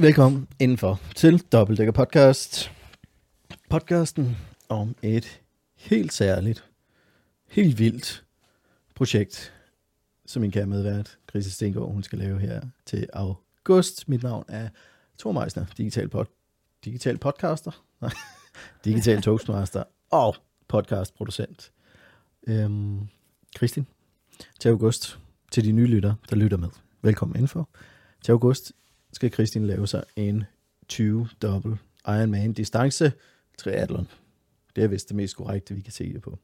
[0.00, 2.70] Velkommen indenfor til Dobbeltdækker Podcast.
[3.70, 4.36] Podcasten
[4.68, 5.40] om et
[5.76, 6.64] helt særligt,
[7.48, 8.24] helt vildt
[8.94, 9.52] projekt,
[10.26, 14.08] som min kære medvært, Chris Stengård, hun skal lave her til august.
[14.08, 14.68] Mit navn er
[15.18, 16.24] Thor Meisner, digital, pod,
[16.84, 17.84] digital podcaster,
[18.84, 20.36] digital toastmaster og
[20.68, 21.72] podcastproducent.
[22.46, 23.08] Øhm,
[23.56, 23.86] Kristin,
[24.60, 25.18] til august,
[25.52, 26.68] til de nye lytter, der lytter med.
[27.02, 27.68] Velkommen indenfor.
[28.22, 28.72] Til august
[29.12, 30.44] skal Kristin lave sig en
[30.88, 33.12] 20 dobbelt Ironman distance
[33.58, 34.08] triathlon.
[34.76, 36.38] Det er vist det mest korrekte, vi kan se det på.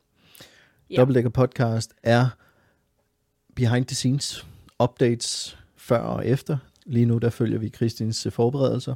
[0.90, 0.96] Ja.
[0.96, 2.28] Dobbeltdækker podcast er
[3.54, 4.46] behind the scenes,
[4.82, 6.58] updates før og efter.
[6.86, 8.94] Lige nu der følger vi Kristins forberedelser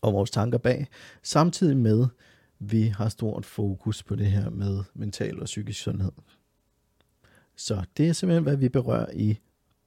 [0.00, 0.86] og vores tanker bag,
[1.22, 2.06] samtidig med,
[2.58, 6.12] vi har stort fokus på det her med mental og psykisk sundhed.
[7.56, 9.38] Så det er simpelthen, hvad vi berører i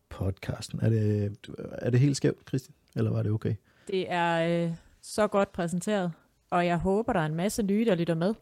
[0.10, 0.80] podcasten.
[0.82, 1.38] Er det,
[1.72, 2.74] er det helt skævt, Kristin?
[2.96, 3.56] Eller var det okay?
[3.88, 4.72] Det er øh,
[5.02, 6.12] så godt præsenteret,
[6.50, 8.34] og jeg håber, der er en masse nye, der lytter med.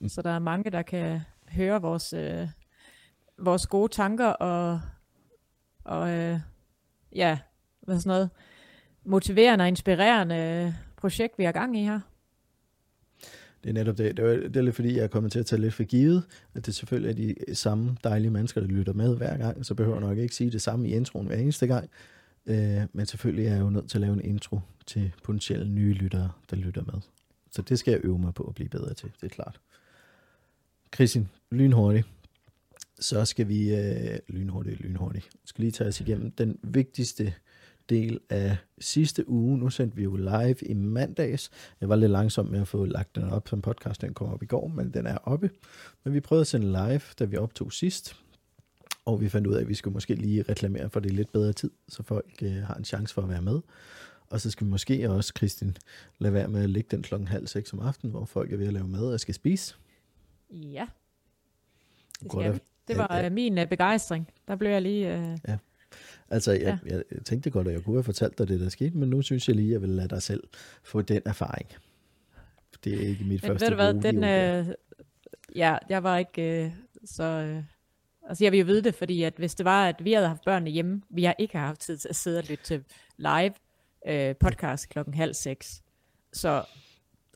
[0.00, 0.08] Mm.
[0.08, 2.48] Så der er mange, der kan høre vores, øh,
[3.38, 4.80] vores gode tanker og,
[5.84, 6.40] og øh,
[7.14, 7.38] ja,
[7.80, 8.30] hvad sådan noget,
[9.04, 12.00] motiverende og inspirerende projekt, vi har gang i her.
[13.64, 14.16] Det er netop det.
[14.16, 16.24] Det er, det er lidt fordi, jeg er kommet til at tage lidt for givet,
[16.54, 19.96] at det selvfølgelig er de samme dejlige mennesker, der lytter med hver gang, så behøver
[19.98, 21.90] jeg nok ikke sige det samme i introen hver eneste gang.
[22.46, 25.92] Øh, men selvfølgelig er jeg jo nødt til at lave en intro til potentielle nye
[25.92, 27.00] lyttere, der lytter med.
[27.50, 29.60] Så det skal jeg øve mig på at blive bedre til, det er klart.
[30.94, 32.06] Christian, lynhurtigt.
[33.00, 37.34] Så skal vi, øh, lynhurtigt, lynhurtigt, skal lige tage os igennem den vigtigste
[37.88, 39.58] del af sidste uge.
[39.58, 41.50] Nu sendte vi jo live i mandags.
[41.80, 44.00] Jeg var lidt langsom med at få lagt den op som podcast.
[44.00, 45.50] Den kom op i går, men den er oppe.
[46.04, 48.16] Men vi prøvede at sende live, da vi optog sidst.
[49.04, 51.52] Og vi fandt ud af, at vi skulle måske lige reklamere for det lidt bedre
[51.52, 53.60] tid, så folk øh, har en chance for at være med.
[54.30, 55.76] Og så skal vi måske også, Kristin,
[56.18, 58.66] lade være med at ligge den klokken halv seks om aftenen, hvor folk er ved
[58.66, 59.74] at lave mad og skal spise.
[60.50, 60.86] Ja,
[62.20, 62.58] det Godt skal vi.
[62.88, 64.28] Det var ja, øh, min øh, begejstring.
[64.48, 65.18] Der blev jeg lige...
[65.18, 65.38] Øh,
[66.32, 66.94] Altså, jeg, ja.
[66.94, 69.48] jeg, tænkte godt, at jeg kunne have fortalt dig det, der skete, men nu synes
[69.48, 70.42] jeg lige, at jeg vil lade dig selv
[70.82, 71.68] få den erfaring.
[72.84, 74.74] Det er ikke mit Men første ved du hvad, den, øh,
[75.56, 76.72] ja, jeg var ikke øh,
[77.04, 77.62] så, øh,
[78.28, 80.44] altså jeg vil jo vide det, fordi at hvis det var, at vi havde haft
[80.44, 82.84] børnene hjemme, vi har ikke haft tid til at sidde og lytte til
[83.16, 83.54] live
[84.06, 85.82] øh, podcast klokken halv seks.
[86.32, 86.64] Så,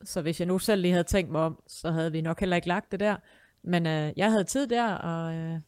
[0.03, 2.55] så hvis jeg nu selv lige havde tænkt mig om, så havde vi nok heller
[2.55, 3.17] ikke lagt det der.
[3.63, 5.59] Men øh, jeg havde tid der, og, øh,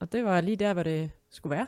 [0.00, 1.66] og det var lige der, hvor det skulle være.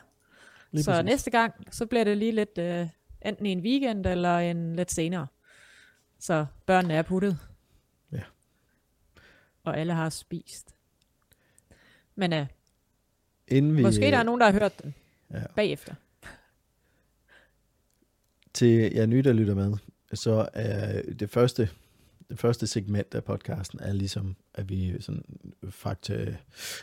[0.71, 1.05] Lige så præcis.
[1.05, 2.87] næste gang, så bliver det lige lidt, øh,
[3.25, 5.27] enten i en weekend, eller en lidt senere.
[6.19, 7.39] Så børnene er puttet.
[8.11, 8.21] Ja.
[9.63, 10.75] Og alle har spist.
[12.15, 12.47] Men øh,
[13.47, 14.93] Inden vi, måske der er nogen, der har hørt den
[15.33, 15.41] Ja.
[15.55, 15.93] bagefter.
[18.53, 19.73] Til jer nye, der lytter med,
[20.13, 21.69] så er det første,
[22.29, 25.23] det første segment af podcasten er ligesom, at vi sådan
[25.69, 26.35] fakta,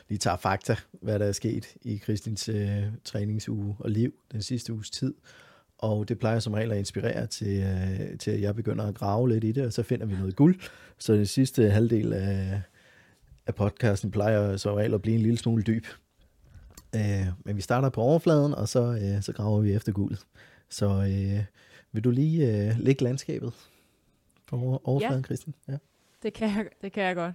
[0.08, 4.72] lige tager fakta, hvad der er sket i Kristins øh, træningsuge og liv den sidste
[4.72, 5.14] uges tid.
[5.78, 9.28] Og det plejer som regel at inspirere til, øh, til, at jeg begynder at grave
[9.28, 10.60] lidt i det, og så finder vi noget guld.
[10.98, 12.60] Så den sidste halvdel af,
[13.46, 15.86] af podcasten plejer som regel at blive en lille smule dyb.
[16.94, 20.16] Øh, men vi starter på overfladen, og så, øh, så graver vi efter guld.
[20.68, 21.44] Så øh,
[21.92, 23.52] vil du lige øh, lægge landskabet
[24.46, 25.24] på over- overfladen, ja.
[25.24, 25.54] Christian?
[25.68, 25.76] Ja.
[26.22, 27.34] Det kan jeg, det kan jeg godt.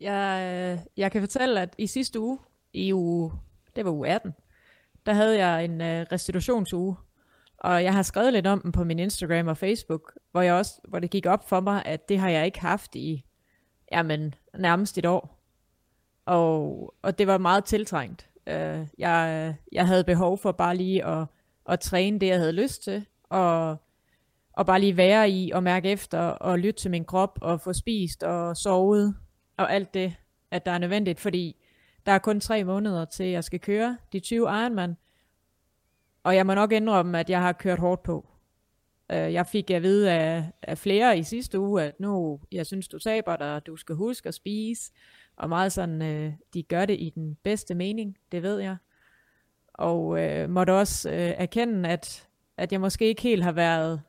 [0.00, 0.42] Jeg,
[0.74, 2.38] øh, jeg kan fortælle, at i sidste uge,
[2.72, 3.32] i uge,
[3.76, 4.34] det var uge 18,
[5.06, 6.96] der havde jeg en øh, restitutionsuge,
[7.58, 10.80] og jeg har skrevet lidt om den på min Instagram og Facebook, hvor, jeg også,
[10.88, 13.24] hvor det gik op for mig, at det har jeg ikke haft i
[13.92, 15.34] jamen, nærmest et år.
[16.26, 18.27] Og, og det var meget tiltrængt.
[18.48, 21.26] Øh, jeg, jeg havde behov for bare lige at,
[21.68, 23.76] at træne det, jeg havde lyst til, og,
[24.52, 27.72] og bare lige være i og mærke efter og lytte til min krop og få
[27.72, 29.14] spist og sovet
[29.56, 30.14] og alt det,
[30.50, 31.56] at der er nødvendigt, fordi
[32.06, 34.96] der er kun tre måneder til, jeg skal køre de 20 Ironman,
[36.24, 38.28] og jeg må nok indrømme, at jeg har kørt hårdt på.
[39.12, 42.88] Øh, jeg fik at vide af, af flere i sidste uge, at nu, jeg synes,
[42.88, 44.92] du taber dig, du skal huske at spise,
[45.38, 48.76] og meget sådan, øh, de gør det i den bedste mening, det ved jeg.
[49.74, 54.02] Og øh, måtte også øh, erkende, at, at jeg måske ikke helt har været,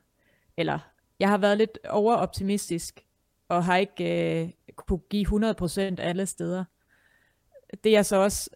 [0.56, 0.78] eller
[1.20, 3.04] jeg har været lidt overoptimistisk,
[3.48, 6.64] og har ikke øh, kunne give 100% alle steder.
[7.84, 8.50] Det er så også,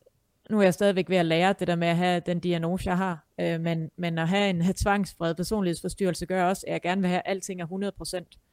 [0.50, 2.96] nu er jeg stadigvæk ved at lære det der med at have den diagnose, jeg
[2.96, 7.10] har, øh, men, men at have en tvangsfred personlighedsforstyrrelse gør også, at jeg gerne vil
[7.10, 7.66] have, at alting er
[8.36, 8.43] 100%.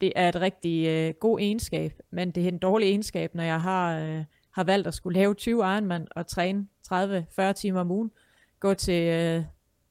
[0.00, 3.60] Det er et rigtig øh, god egenskab, men det er en dårlig egenskab, når jeg
[3.60, 8.10] har, øh, har valgt at skulle lave 20 Ironman og træne 30-40 timer om ugen,
[8.60, 9.44] gå til øh,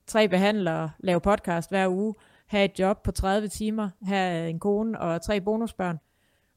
[0.07, 2.15] tre behandlere, lave podcast hver uge,
[2.45, 5.99] have et job på 30 timer, have en kone og tre bonusbørn,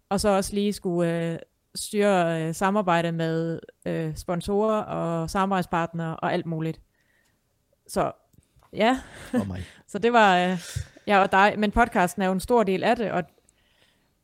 [0.08, 1.38] og så også lige skulle øh,
[1.74, 6.80] styre øh, samarbejde med øh, sponsorer og samarbejdspartnere og alt muligt.
[7.88, 8.12] Så
[8.72, 9.00] ja,
[9.34, 9.60] Oh my.
[9.92, 10.58] så det var, øh,
[11.06, 13.22] ja, og dig, men podcasten er jo en stor del af det, og,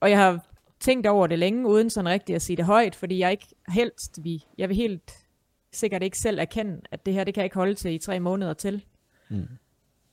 [0.03, 0.47] og jeg har
[0.81, 4.19] tænkt over det længe, uden sådan rigtigt at sige det højt, fordi jeg ikke helst,
[4.23, 5.27] vi, jeg vil helt
[5.73, 8.21] sikkert ikke selv erkende, at det her, det kan jeg ikke holde til i tre
[8.21, 8.85] måneder til.
[9.31, 9.49] Mm.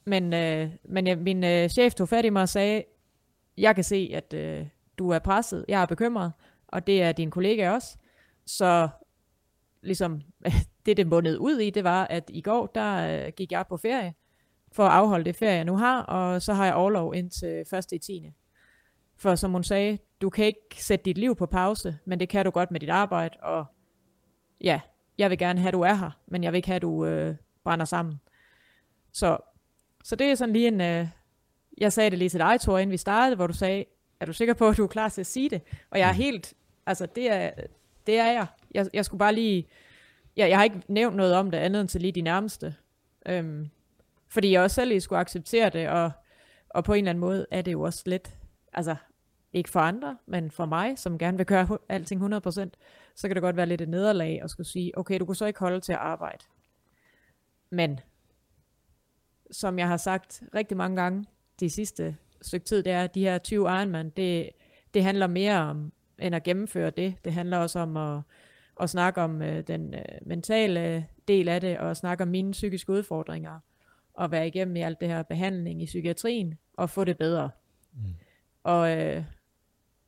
[0.06, 2.83] Men, øh, men jeg, min øh, chef tog fat i mig og sagde,
[3.57, 6.31] jeg kan se, at øh, du er presset, jeg er bekymret,
[6.68, 7.97] og det er din kollega også.
[8.45, 8.89] Så
[9.81, 10.21] ligesom
[10.86, 13.77] det, det bundede ud i, det var, at i går, der øh, gik jeg på
[13.77, 14.13] ferie,
[14.71, 17.95] for at afholde det ferie, jeg nu har, og så har jeg overlov indtil første
[17.95, 18.31] i 10.
[19.19, 22.45] For som hun sagde, du kan ikke sætte dit liv på pause, men det kan
[22.45, 23.66] du godt med dit arbejde, og
[24.62, 24.81] ja,
[25.18, 27.06] jeg vil gerne have, at du er her, men jeg vil ikke have, at du
[27.06, 28.19] øh, brænder sammen.
[29.12, 29.38] Så,
[30.04, 31.07] så det er sådan lige en, øh,
[31.77, 33.86] jeg sagde det lige til dig, Thor, inden vi startede, hvor du sagde,
[34.19, 35.62] er du sikker på, at du er klar til at sige det?
[35.89, 36.54] Og jeg er helt,
[36.86, 37.51] altså det er,
[38.07, 38.48] det er jeg.
[38.72, 38.89] jeg.
[38.94, 39.68] Jeg skulle bare lige,
[40.36, 42.75] jeg, jeg har ikke nævnt noget om det andet end til lige de nærmeste.
[43.25, 43.69] Øhm,
[44.27, 46.12] fordi jeg også selv lige skulle acceptere det, og,
[46.69, 48.38] og på en eller anden måde er det jo også lidt,
[48.74, 48.95] altså
[49.54, 52.69] ikke for andre, men for mig, som gerne vil gøre alting 100%,
[53.16, 55.45] så kan det godt være lidt et nederlag at skulle sige, okay, du kunne så
[55.45, 56.45] ikke holde til at arbejde.
[57.69, 58.00] Men,
[59.51, 61.25] som jeg har sagt rigtig mange gange
[61.60, 64.50] de sidste stykke tid, det er, at de her 20 Ironman, det,
[64.94, 67.15] det handler mere om, end at gennemføre det.
[67.25, 68.22] Det handler også om at,
[68.81, 72.92] at snakke om øh, den øh, mentale del af det, og snakke om mine psykiske
[72.92, 73.60] udfordringer,
[74.13, 77.50] og være igennem i alt det her behandling i psykiatrien, og få det bedre.
[77.94, 78.00] Mm.
[78.63, 79.23] Og, øh,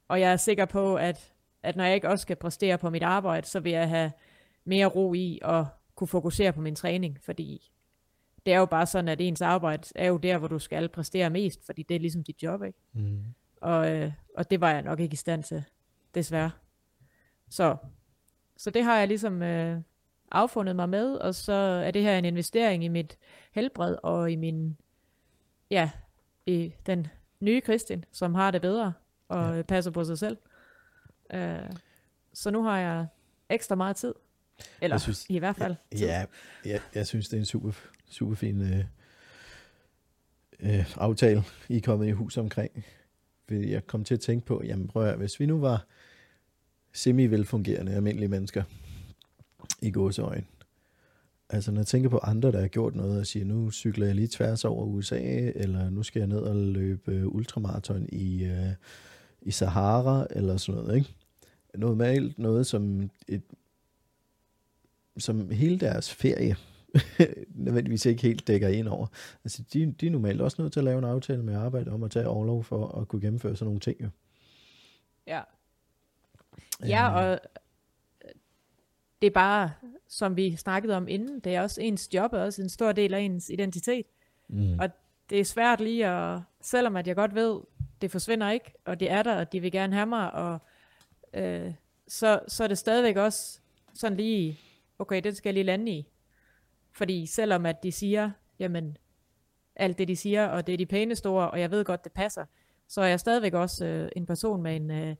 [0.07, 1.33] og jeg er sikker på, at,
[1.63, 4.11] at når jeg ikke også skal præstere på mit arbejde, så vil jeg have
[4.65, 5.65] mere ro i at
[5.95, 7.71] kunne fokusere på min træning, fordi
[8.45, 11.29] det er jo bare sådan, at ens arbejde er jo der, hvor du skal præstere
[11.29, 12.79] mest, fordi det er ligesom dit job, ikke?
[12.93, 13.23] Mm.
[13.61, 15.63] Og, øh, og det var jeg nok ikke i stand til,
[16.15, 16.51] desværre.
[17.49, 17.75] Så,
[18.57, 19.81] så det har jeg ligesom øh,
[20.31, 23.17] affundet mig med, og så er det her en investering i mit
[23.51, 24.77] helbred og i min,
[25.71, 25.91] ja,
[26.45, 27.07] i den
[27.41, 28.93] nye Kristin, som har det bedre
[29.27, 29.61] og ja.
[29.61, 30.37] passer på sig selv.
[31.33, 31.59] Øh,
[32.33, 33.05] så nu har jeg
[33.49, 34.13] ekstra meget tid.
[34.81, 35.75] Eller Jeg synes- i hvert fald.
[35.91, 35.99] tid.
[35.99, 36.25] Ja,
[36.65, 37.71] ja, jeg synes, det er en super,
[38.11, 38.85] super fin øh,
[40.59, 42.85] øh, aftale, I er kommet i hus omkring.
[43.49, 45.85] Jeg kom til at tænke på, jamen prøv at, hvis vi nu var
[46.93, 48.63] semi-velfungerende almindelige mennesker
[49.81, 50.45] i gåseøjne,
[51.53, 54.15] altså når jeg tænker på andre, der har gjort noget og siger, nu cykler jeg
[54.15, 58.73] lige tværs over USA, eller nu skal jeg ned og løbe øh, ultramaraton i, øh,
[59.41, 61.15] i Sahara, eller sådan noget, ikke?
[61.75, 63.41] Normalt noget, som et
[65.17, 66.55] som hele deres ferie
[67.65, 69.07] nødvendigvis ikke helt dækker ind over.
[69.43, 72.03] Altså, de, de er normalt også nødt til at lave en aftale med arbejde om
[72.03, 74.01] at tage overlov for at kunne gennemføre sådan nogle ting.
[74.01, 74.09] Jo.
[75.27, 75.41] Ja.
[76.87, 77.39] Ja, Øh, og
[79.21, 79.71] det er bare,
[80.07, 83.13] som vi snakkede om inden, det er også ens job, er også en stor del
[83.13, 84.05] af ens identitet.
[84.47, 84.79] Mm.
[84.79, 84.89] Og
[85.29, 87.61] det er svært lige at, selvom at jeg godt ved,
[88.01, 90.59] det forsvinder ikke, og det er der, og de vil gerne have mig, og
[91.33, 91.73] øh,
[92.07, 93.59] så, så er det stadigvæk også
[93.93, 94.59] sådan lige,
[94.99, 96.07] okay, den skal jeg lige lande i.
[96.91, 98.97] Fordi selvom at de siger, jamen,
[99.75, 102.11] alt det de siger, og det er de pæne store, og jeg ved godt, det
[102.11, 102.45] passer,
[102.87, 105.15] så er jeg stadigvæk også øh, en person med en, øh,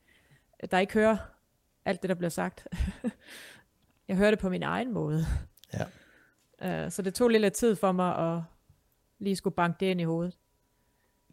[0.70, 1.16] der ikke hører
[1.84, 2.68] alt det, der bliver sagt.
[4.12, 5.24] jeg hører det på min egen måde.
[6.60, 6.84] Ja.
[6.84, 8.42] Uh, så det tog lidt tid for mig at
[9.18, 10.38] lige skulle banke det ind i hovedet.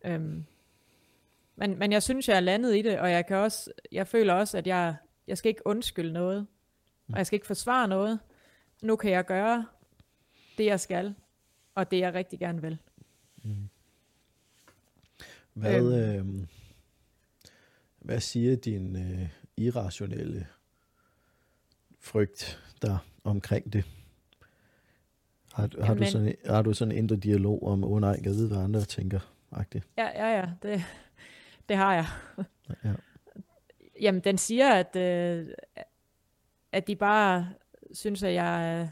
[0.07, 0.45] Um,
[1.55, 4.33] men, men jeg synes, jeg er landet i det, og jeg kan også, jeg føler
[4.33, 4.95] også, at jeg,
[5.27, 6.47] jeg skal ikke undskylde noget,
[7.11, 8.19] og jeg skal ikke forsvare noget.
[8.81, 9.65] Nu kan jeg gøre
[10.57, 11.15] det, jeg skal,
[11.75, 12.77] og det, jeg rigtig gerne vil.
[15.53, 16.25] Hvad, øh,
[17.99, 20.47] hvad siger din øh, irrationelle
[21.99, 23.85] frygt der omkring det?
[25.53, 28.19] Har, har, du Jamen- sådan, har du sådan en indre dialog om, åh oh, nej,
[28.23, 29.19] jeg ved, hvad andre tænker?
[29.55, 29.93] -agtigt?
[29.97, 30.83] Ja, ja, ja, det,
[31.69, 32.05] det har jeg.
[32.83, 32.93] Ja.
[34.01, 35.47] Jamen, den siger, at, øh,
[36.71, 37.49] at de bare
[37.93, 38.89] synes, at jeg, øh,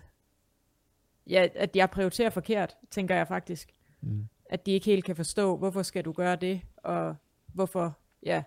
[1.31, 3.71] ja, at jeg prioriterer forkert, tænker jeg faktisk.
[4.01, 4.27] Mm.
[4.49, 7.15] At de ikke helt kan forstå, hvorfor skal du gøre det, og
[7.53, 8.43] hvorfor, ja,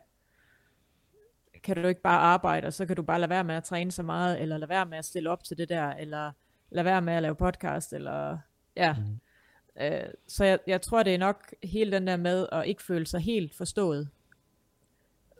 [1.62, 3.92] kan du ikke bare arbejde, og så kan du bare lade være med at træne
[3.92, 6.32] så meget, eller lade være med at stille op til det der, eller
[6.70, 8.38] lade være med at lave podcast, eller
[8.76, 8.94] ja.
[8.94, 9.20] Mm.
[9.82, 13.06] Øh, så jeg, jeg tror, det er nok hele den der med at ikke føle
[13.06, 14.08] sig helt forstået.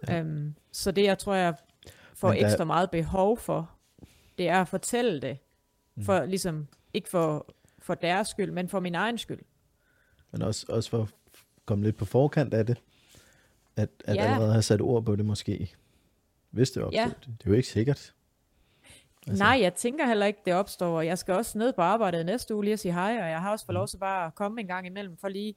[0.09, 0.19] Ja.
[0.21, 1.55] Øhm, så det, jeg tror, jeg
[2.15, 3.71] får Men der- ekstra meget behov for,
[4.39, 5.39] det er at fortælle det.
[5.95, 6.05] Mm.
[6.05, 9.41] For ligesom, ikke for, for deres skyld, men for min egen skyld.
[10.31, 11.09] Men også, også for,
[11.67, 12.79] komme lidt på forkant af det.
[13.77, 14.23] At, at Ja.
[14.23, 15.75] allerede have sat ord på det måske.
[16.51, 17.01] Hvis det opstod.
[17.01, 17.05] Ja.
[17.07, 18.15] Det, er jo ikke sikkert.
[19.27, 19.45] Altså.
[19.45, 20.97] Nej, jeg tænker heller ikke, det opstår.
[20.97, 23.41] og Jeg skal også ned på arbejdet næste uge lige at sige hej, og jeg
[23.41, 25.55] har også fået lov til bare at komme en gang imellem, for lige,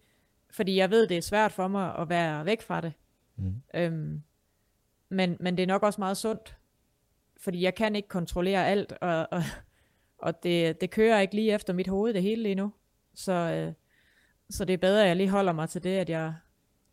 [0.51, 2.93] fordi jeg ved, det er svært for mig at være væk fra det.
[3.35, 3.61] Mm.
[3.73, 4.23] Øhm,
[5.09, 6.57] men, men det er nok også meget sundt,
[7.37, 9.43] fordi jeg kan ikke kontrollere alt, og, og,
[10.17, 12.73] og det, det kører ikke lige efter mit hoved, det hele lige nu.
[13.13, 13.73] Så, øh,
[14.49, 16.33] så det er bedre, at jeg lige holder mig til det, at jeg,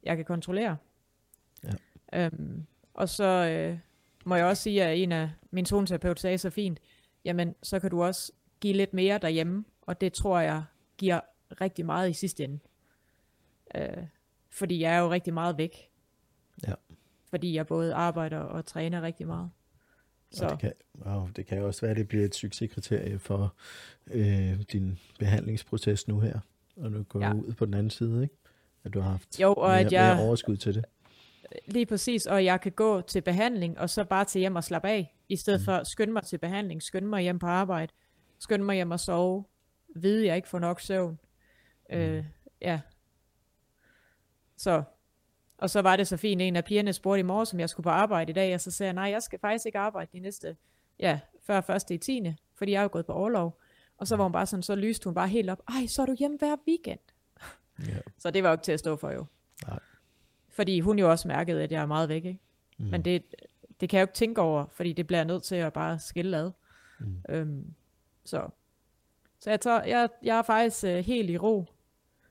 [0.02, 0.76] jeg kan kontrollere.
[1.64, 2.24] Ja.
[2.24, 3.78] Øhm, og så øh,
[4.30, 6.78] må jeg også sige, at en af min zoneterapeut sagde så fint,
[7.24, 10.62] jamen så kan du også give lidt mere derhjemme, og det tror jeg
[10.98, 11.20] giver
[11.60, 12.58] rigtig meget i sidste ende.
[13.74, 14.04] Øh,
[14.50, 15.90] fordi jeg er jo rigtig meget væk.
[16.68, 16.74] Ja.
[17.30, 19.50] Fordi jeg både arbejder og træner rigtig meget.
[20.30, 20.44] Så.
[20.44, 20.72] Og det, kan,
[21.06, 23.54] wow, det kan jo også være, at det bliver et succeskriterie for
[24.10, 26.40] øh, din behandlingsproces nu her.
[26.76, 27.32] Og nu går ja.
[27.34, 28.34] ud på den anden side, ikke?
[28.84, 30.84] At du har haft Jo, og mere, at jeg- mere overskud til det.
[31.66, 34.88] Lige præcis, og jeg kan gå til behandling, og så bare til hjem og slappe
[34.88, 35.64] af, i stedet Mm.
[35.64, 37.92] for at skynde mig til behandling, skynde mig hjem på arbejde,
[38.38, 39.44] skynde mig hjem og sove,
[39.96, 41.18] vide, jeg ikke får nok søvn.
[41.90, 42.24] Øh,
[42.60, 42.80] ja.
[44.56, 44.82] Så,
[45.58, 47.84] og så var det så fint, en af pigerne spurgte i morges, om jeg skulle
[47.84, 50.20] på arbejde i dag, og så sagde jeg, nej, jeg skal faktisk ikke arbejde de
[50.20, 50.56] næste,
[50.98, 52.32] ja, før første i 10.
[52.54, 53.60] Fordi jeg er jo gået på overlov.
[53.98, 56.06] Og så var hun bare sådan, så lyste hun bare helt op, ej, så er
[56.06, 57.00] du hjemme hver weekend.
[57.88, 57.98] Ja.
[58.18, 59.26] Så det var jo ikke til at stå for jo.
[59.66, 59.78] Nej.
[60.50, 62.40] Fordi hun jo også mærkede, at jeg er meget væk, ikke?
[62.78, 62.86] Mm.
[62.86, 63.22] Men det,
[63.80, 65.98] det kan jeg jo ikke tænke over, fordi det bliver jeg nødt til at bare
[65.98, 66.50] skille ad.
[66.98, 67.22] Mm.
[67.28, 67.74] Øhm,
[68.24, 68.48] så
[69.40, 71.66] så jeg, tager, jeg, jeg er faktisk øh, helt i ro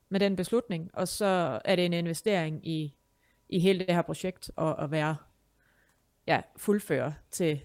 [0.10, 2.96] med den beslutning, og så er det en investering i,
[3.50, 5.16] i hele det her projekt, og at være
[6.28, 7.62] ja, fuldføre til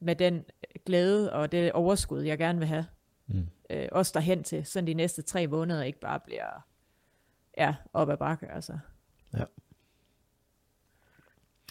[0.00, 0.44] med den
[0.86, 2.86] glæde og det overskud, jeg gerne vil have.
[3.26, 3.46] Mm.
[3.70, 6.66] Øh, også derhen til, så de næste tre måneder ikke bare bliver
[7.58, 8.78] ja, op ad bakke, altså.
[9.38, 9.44] Ja.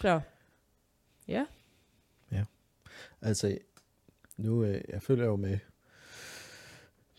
[0.01, 0.22] Så,
[1.27, 2.46] ja.
[3.22, 3.58] Altså,
[4.38, 5.60] nu øh, jeg følger jo med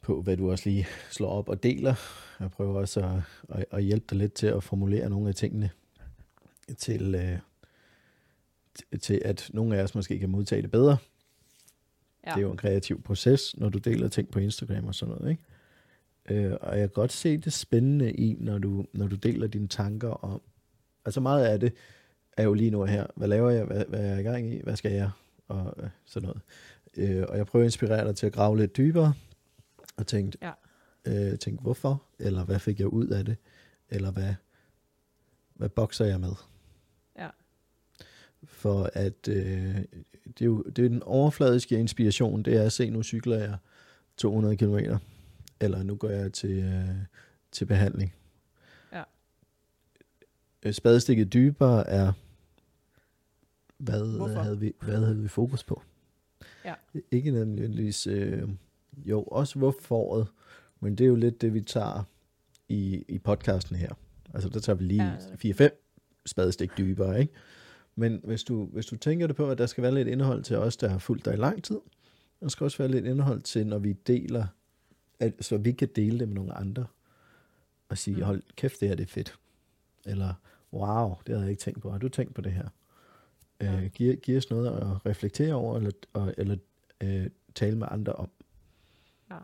[0.02, 1.94] på, hvad du også lige slår op og deler.
[2.40, 3.22] Jeg prøver også at,
[3.58, 5.70] at, at hjælpe dig lidt til at formulere nogle af tingene
[6.78, 7.38] til, øh,
[9.00, 10.96] til at nogle af os måske kan modtage det bedre.
[12.26, 12.30] Ja.
[12.30, 15.30] Det er jo en kreativ proces, når du deler ting på Instagram og sådan noget,
[15.30, 15.42] ikke?
[16.30, 19.68] Øh, og jeg kan godt se det spændende i, når du, når du deler dine
[19.68, 20.42] tanker om...
[21.04, 21.72] Altså meget af det
[22.36, 23.06] er jo lige nu her.
[23.16, 23.64] Hvad laver jeg?
[23.64, 24.60] Hvad, hvad er jeg i gang i?
[24.62, 25.10] Hvad skal jeg?
[25.48, 26.40] Og øh, sådan noget.
[26.96, 29.14] Øh, og jeg prøver at inspirere dig til at grave lidt dybere.
[29.96, 30.52] Og tænke, Ja.
[31.04, 32.02] øh, tænke hvorfor?
[32.18, 33.36] Eller hvad fik jeg ud af det?
[33.88, 34.34] Eller hvad,
[35.54, 36.32] hvad bokser jeg med?
[37.18, 37.28] Ja.
[38.44, 39.76] For at øh,
[40.26, 43.56] det, er jo, det er den overfladiske inspiration, det er at se, nu cykler jeg
[44.16, 44.78] 200 km,
[45.60, 46.88] eller nu går jeg til, øh,
[47.52, 48.14] til behandling.
[48.92, 49.02] Ja.
[50.62, 52.12] Øh, Spadestikket dybere er,
[53.78, 54.40] hvad Hvorfor?
[54.40, 55.82] havde, vi, hvad havde vi fokus på?
[56.64, 56.74] Ja.
[57.10, 58.48] Ikke nødvendigvis, øh,
[58.96, 60.26] jo, også hvorforet,
[60.80, 62.02] men det er jo lidt det, vi tager
[62.68, 63.90] i, i podcasten her.
[64.34, 65.66] Altså, der tager vi lige Ja.
[65.66, 67.32] 4-5 spadestik dybere, ikke?
[67.96, 70.56] Men hvis du, hvis du tænker det på, at der skal være lidt indhold til
[70.56, 71.80] os, der har fulgt dig i lang tid,
[72.40, 74.46] der skal også være lidt indhold til, når vi deler,
[75.20, 76.86] at, så vi kan dele det med nogle andre,
[77.88, 78.22] og sige, Mm.
[78.22, 79.38] hold kæft, det her det er fedt.
[80.06, 80.34] Eller,
[80.72, 81.90] wow, det havde jeg ikke tænkt på.
[81.90, 82.68] Har du tænkt på det her?
[83.60, 83.80] Ja.
[83.80, 86.56] Øh, giv, giv os noget at reflektere over, eller, og, eller
[87.00, 88.28] øh, tale med andre om.
[89.30, 89.36] Ja.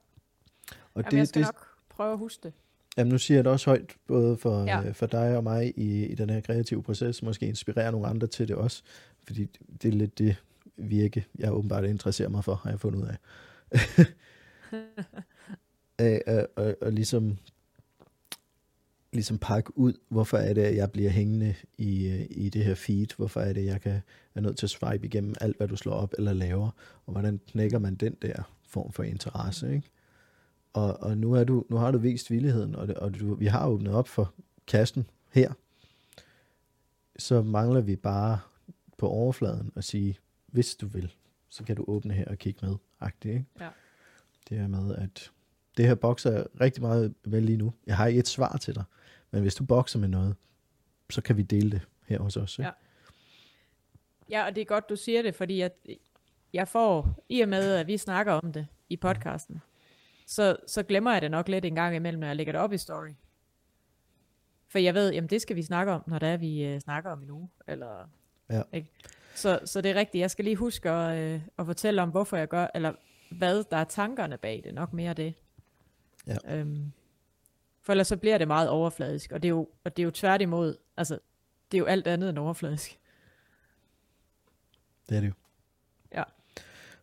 [0.95, 2.53] Og Jamen, jeg skal det, nok prøve at huske det.
[2.97, 4.81] Jamen, nu siger jeg det også højt, både for, Ja.
[4.81, 4.91] ja.
[4.91, 8.49] for dig og mig i, i den her kreative proces, måske inspirere nogle andre til
[8.49, 8.83] det også,
[9.27, 9.45] fordi
[9.83, 10.37] det er lidt det
[10.77, 13.17] virke, jeg åbenbart interesserer mig for, har jeg fundet ud af.
[15.99, 17.37] af, at, af, og ligesom,
[19.13, 22.75] ligesom pakke ud, hvorfor er det, at jeg bliver hængende i, øh, i det her
[22.75, 24.01] feed, hvorfor er det, jeg kan,
[24.35, 26.71] er nødt til at swipe igennem alt, hvad du slår op eller laver,
[27.07, 29.91] og hvordan knækker man den der form for interesse, ikke?
[30.73, 33.47] Og, og nu, er du, nu har du vist villigheden, og, det, og du, vi
[33.47, 34.35] har åbnet op for
[34.67, 35.53] kassen her.
[37.19, 38.39] Så mangler vi bare
[38.99, 41.15] på overfladen at sige, hvis du vil,
[41.49, 42.77] så kan du åbne her og kigge med.
[43.01, 43.47] Agtigt, ikke?
[43.61, 43.69] Ja.
[44.51, 45.31] Det her med, at
[45.77, 47.73] det her bokser rigtig meget med lige nu.
[47.87, 48.85] Jeg har ikke et svar til dig,
[49.31, 50.37] men hvis du bokser med noget,
[51.11, 52.59] så kan vi dele det her hos os.
[52.59, 52.67] Ikke?
[52.69, 52.73] Ja.
[54.31, 55.71] Ja, og det er godt, du siger det, fordi jeg,
[56.53, 59.61] jeg får, i og med, at vi snakker om det i podcasten,
[60.27, 62.73] så, så glemmer jeg det nok lidt en gang imellem, når jeg lægger det op
[62.73, 63.11] i story.
[64.69, 67.11] For jeg ved, jamen det skal vi snakke om, når det er, vi øh, snakker
[67.11, 67.49] om en uge.
[67.69, 68.09] Eller,
[68.51, 68.63] Ja.
[68.73, 68.89] ikke?
[69.35, 70.21] Så, så det er rigtigt.
[70.21, 72.93] Jeg skal lige huske at, øh, at fortælle om, hvorfor jeg gør, eller
[73.31, 74.75] hvad der er tankerne bag det.
[74.75, 75.35] Nok mere det.
[76.27, 76.57] Ja.
[76.57, 76.93] Øhm,
[77.83, 80.11] For ellers så bliver det meget overfladisk, og det er jo, og det er jo
[80.11, 81.19] tværtimod, altså,
[81.73, 82.99] det er jo alt andet end overfladisk.
[85.09, 85.33] Det er det jo.
[86.15, 86.23] Ja.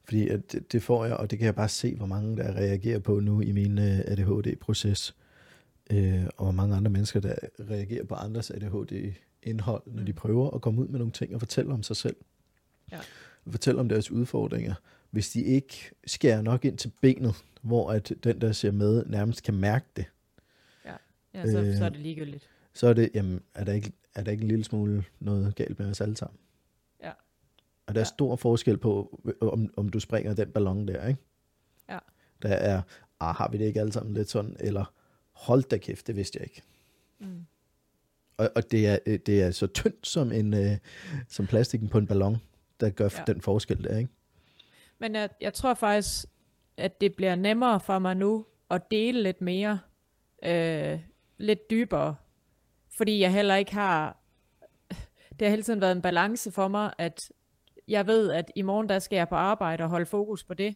[0.03, 2.99] Fordi det, det får jeg, og det kan jeg bare se, hvor mange der reagerer
[2.99, 5.15] på nu i min uh, ADHD-proces.
[5.93, 5.97] Uh,
[6.37, 10.15] og hvor mange andre mennesker, der reagerer på andres ADHD-indhold, når de Mm.
[10.15, 12.15] prøver at komme ud med nogle ting og fortælle om sig selv.
[12.91, 12.99] Ja.
[13.51, 14.73] Fortælle om deres udfordringer.
[15.17, 19.43] Hvis de ikke skærer nok ind til benet, hvor at den, der ser med, nærmest
[19.43, 20.05] kan mærke det,
[21.33, 22.49] Ja, så, Øh, så er det ligegyldigt.
[22.73, 25.79] så er det, jamen, er der ikke, er der ikke en lille smule noget galt
[25.79, 26.39] med os alle sammen?
[27.03, 27.09] Ja.
[27.87, 28.03] Og der er Ja.
[28.15, 31.21] stor forskel på, om, om du springer den ballon der, ikke?
[31.89, 31.99] Ja.
[32.41, 32.81] Der er,
[33.19, 34.93] ah, har vi det ikke alle sammen lidt sådan, eller
[35.31, 36.61] hold da kæft, det vidste jeg ikke.
[37.19, 37.45] Mm.
[38.37, 40.77] Og, og det, er, øh, det er så tyndt som, en, øh,
[41.27, 42.37] som plastikken på en ballon,
[42.79, 43.23] der gør Ja.
[43.27, 43.33] ja.
[43.33, 44.09] den forskel der, ikke?
[44.99, 46.25] Men jeg, jeg tror faktisk,
[46.77, 49.79] at det bliver nemmere for mig nu at dele lidt mere,
[50.43, 50.99] øh,
[51.37, 52.15] lidt dybere,
[52.97, 54.17] fordi jeg heller ikke har,
[55.29, 57.31] det har hele tiden været en balance for mig, at
[57.87, 60.75] jeg ved, at i morgen der skal jeg på arbejde og holde fokus på det,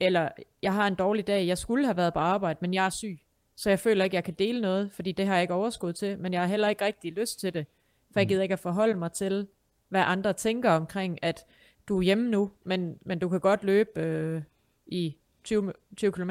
[0.00, 0.28] eller
[0.62, 3.18] jeg har en dårlig dag, jeg skulle have været på arbejde, men jeg er syg,
[3.56, 6.18] så jeg føler ikke, jeg kan dele noget, fordi det har jeg ikke overskud til,
[6.18, 7.66] men jeg har heller ikke rigtig lyst til det,
[8.12, 8.28] for jeg Mm.
[8.28, 9.48] gider ikke at forholde mig til,
[9.88, 11.44] hvad andre tænker omkring, at
[11.88, 14.42] du er hjemme nu, men, men du kan godt løbe øh,
[14.86, 16.30] i 20, 20 km,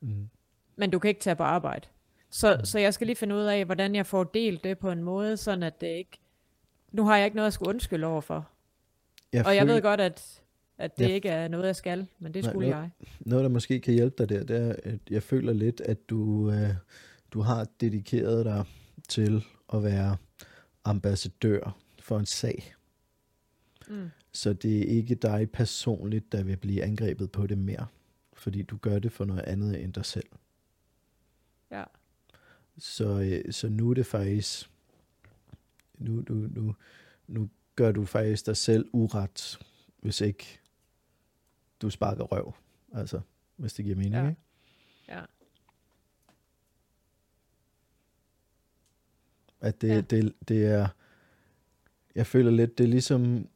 [0.00, 0.28] Mm.
[0.76, 1.88] men du kan ikke tage på arbejde.
[2.30, 5.02] Så, så jeg skal lige finde ud af, hvordan jeg får delt det på en
[5.02, 6.18] måde, sådan at det ikke...
[6.92, 8.36] Nu har jeg ikke noget at skulle undskylde over for.
[8.36, 8.46] Og
[9.32, 10.42] jeg føler- ved godt, at,
[10.78, 11.14] at det Ja.
[11.14, 12.90] ikke er noget, jeg skal, men det Nej, skulle nu- jeg.
[13.20, 16.50] Noget, der måske kan hjælpe dig der, det er, at jeg føler lidt, at du,
[16.50, 16.68] øh,
[17.32, 18.64] du har dedikeret dig
[19.08, 20.16] til at være
[20.84, 22.74] ambassadør for en sag.
[23.88, 24.10] Mm.
[24.32, 27.86] Så det er ikke dig personligt, der vil blive angrebet på det mere.
[28.32, 30.28] Fordi du gør det for noget andet end dig selv.
[31.70, 31.84] Ja.
[32.78, 34.70] Så, øh, så nu er det faktisk...
[35.98, 36.74] Nu, nu, nu,
[37.26, 39.58] nu gør du faktisk dig selv uret,
[40.00, 40.60] hvis ikke
[41.82, 42.52] du sparker røv.
[42.94, 43.20] Altså,
[43.56, 44.28] hvis det giver mening, Ja.
[44.28, 44.40] ikke?
[45.08, 45.22] Ja.
[49.60, 49.94] At det, Ja.
[49.94, 50.00] ja.
[50.00, 50.88] det, det er...
[52.14, 53.48] Jeg føler lidt, det er ligesom,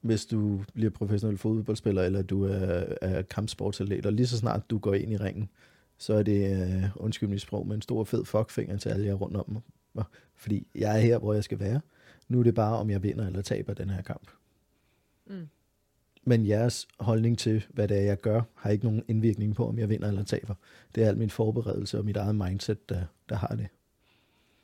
[0.00, 4.78] hvis du bliver professionel fodboldspiller, eller du er, er kampsportsatlet, og lige så snart du
[4.78, 5.48] går ind i ringen,
[5.98, 9.14] så er det, uh, undskyld mit sprog, med en stor fed fuckfinger til alle jer
[9.14, 9.62] rundt om
[9.94, 10.04] mig.
[10.36, 11.80] Fordi jeg er her, hvor jeg skal være.
[12.28, 14.30] Nu er det bare, om jeg vinder eller taber den her kamp.
[15.26, 15.48] Mm.
[16.24, 19.78] Men jeres holdning til, hvad det er, jeg gør, har ikke nogen indvirkning på, om
[19.78, 20.54] jeg vinder eller taber.
[20.94, 23.68] Det er alt min forberedelse og mit eget mindset, der, der har det.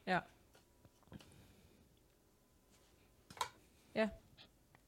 [0.07, 0.19] Ja.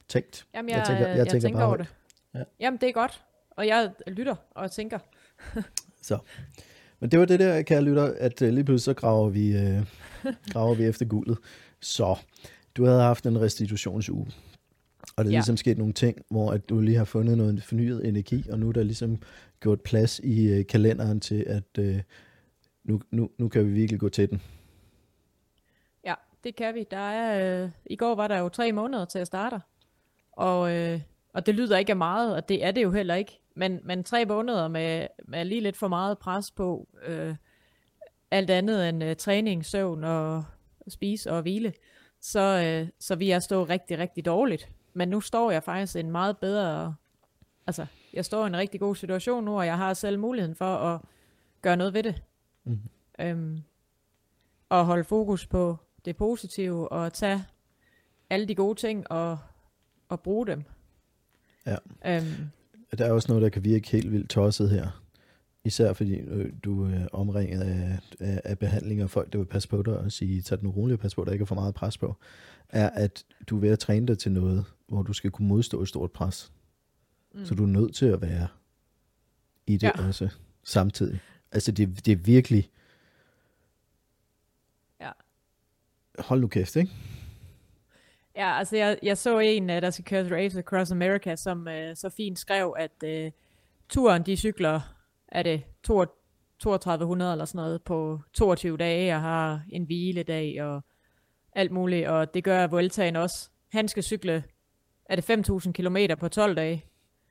[0.09, 0.47] Tænkt.
[0.55, 1.95] Jamen, jeg, Jeg tænker- jeg jeg tænker tænker over det.
[2.35, 2.43] Ja.
[2.61, 3.25] Jamen, det er godt.
[3.51, 4.99] Og jeg lytter og tænker.
[6.03, 6.19] Så.
[7.01, 9.85] Men det var det der, kære lytter, at uh, lige pludselig så graver vi, uh,
[10.53, 11.39] graver vi efter guldet.
[11.81, 12.17] Så,
[12.77, 14.27] du havde haft en restitutionsuge.
[15.17, 15.37] Og der er Ja.
[15.39, 18.69] ligesom sket nogle ting, hvor at du lige har fundet noget fornyet energi, og nu
[18.69, 19.19] er der ligesom
[19.61, 21.97] gjort plads i uh, kalenderen til, at uh,
[22.85, 24.43] nu, nu, nu kan vi virkelig gå til den.
[26.05, 26.15] Ja,
[26.45, 26.87] det kan vi.
[26.91, 29.61] Der er, øh, I går var der jo tre måneder til at starte.
[30.37, 31.01] Og, øh,
[31.33, 33.41] og det lyder ikke af meget, og det er det jo heller ikke.
[33.55, 37.35] Men, men tre måneder med, med lige lidt for meget pres på øh,
[38.31, 40.45] alt andet end øh, træning, søvn og
[40.89, 41.73] spise og hvile.
[42.21, 44.69] Så, øh, så vi er stået rigtig, rigtig dårligt.
[44.95, 46.95] Men nu står jeg faktisk en meget bedre...
[47.67, 50.77] Altså, jeg står i en rigtig god situation nu, og jeg har selv muligheden for
[50.77, 51.01] at
[51.63, 52.23] gøre noget ved det.
[52.65, 52.81] Mhm.
[53.21, 53.63] Øhm,
[54.69, 57.45] og holde fokus på det positive, og tage
[58.31, 59.39] alle de gode ting og,
[60.09, 60.63] og bruge dem.
[61.67, 61.77] Ja.
[62.07, 62.27] Øhm,
[62.99, 65.03] Der er også noget, der kan virke helt vildt tosset her.
[65.65, 69.69] Især fordi øh, du er omringet af, af, af behandlinger af folk, der vil passe
[69.69, 71.55] på dig og sige, tag den roligt og pas på, at der ikke er for
[71.55, 72.17] meget pres på,
[72.69, 75.83] er, at du er ved at træne dig til noget, hvor du skal kunne modstå
[75.83, 76.53] et stort pres.
[77.35, 77.45] Mm.
[77.45, 78.49] Så du er nødt til at være
[79.67, 80.07] i det ja.
[80.07, 80.29] også
[80.63, 81.21] samtidig.
[81.53, 82.71] Altså det, det er virkelig...
[85.01, 85.11] Ja.
[86.19, 86.93] Hold nu kæft, ikke?
[88.37, 91.97] Ja, altså jeg, jeg så en, øh, der skal køre Race Across America, som øh,
[91.97, 93.31] så fint skrev, at øh,
[93.89, 94.81] turen, de cykler,
[95.29, 100.85] er det 3200 eller sådan noget, på 22 dage, og har en hviledag og
[101.53, 103.51] alt muligt, og det gør Vueltaen også.
[103.73, 104.45] Han skal cykle,
[105.07, 106.85] er det 5.000 km på 12 dage,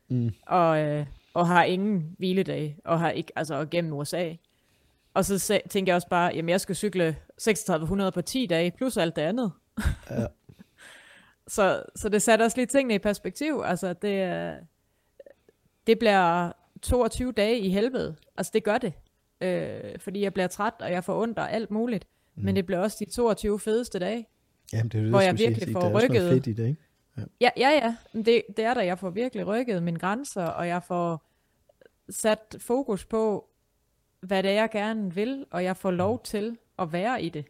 [0.09, 0.31] Mm.
[0.47, 4.33] og, øh, og har ingen hviledag, og har ikke, altså gennem USA.
[5.13, 8.97] Og så tænker jeg også bare, jamen jeg skal cykle 3600 på 10 dage, plus
[8.97, 9.51] alt det andet.
[10.09, 10.25] Ja.
[11.47, 13.62] Så, så det satte også lige tingene i perspektiv.
[13.65, 14.58] Altså, det, er-
[15.88, 18.15] det bliver 22 dage i helvede.
[18.38, 18.93] Altså, det gør det.
[19.41, 22.08] øh, fordi jeg bliver træt, og jeg får ondt og alt muligt.
[22.36, 22.43] Mm.
[22.43, 24.27] Men det bliver også de 22 fedeste dage.
[24.73, 25.73] Jamen, det er det, Hvor jeg virkelig sige.
[25.73, 26.29] får Der er rykket.
[26.31, 26.81] fedt i det, ikke?
[27.41, 27.95] Ja, ja, ja.
[28.13, 31.25] Men Det, det er der, jeg får virkelig rykket mine grænser, og jeg får
[32.10, 33.49] sat fokus på,
[34.19, 37.45] hvad det er, jeg gerne vil, og jeg får lov til at være i det.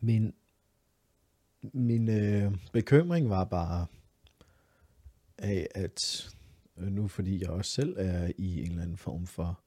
[0.00, 0.34] Min,
[1.72, 3.86] min øh, bekymring var bare
[5.38, 6.28] af, at
[6.78, 9.60] øh, nu fordi jeg også selv er i en eller anden form for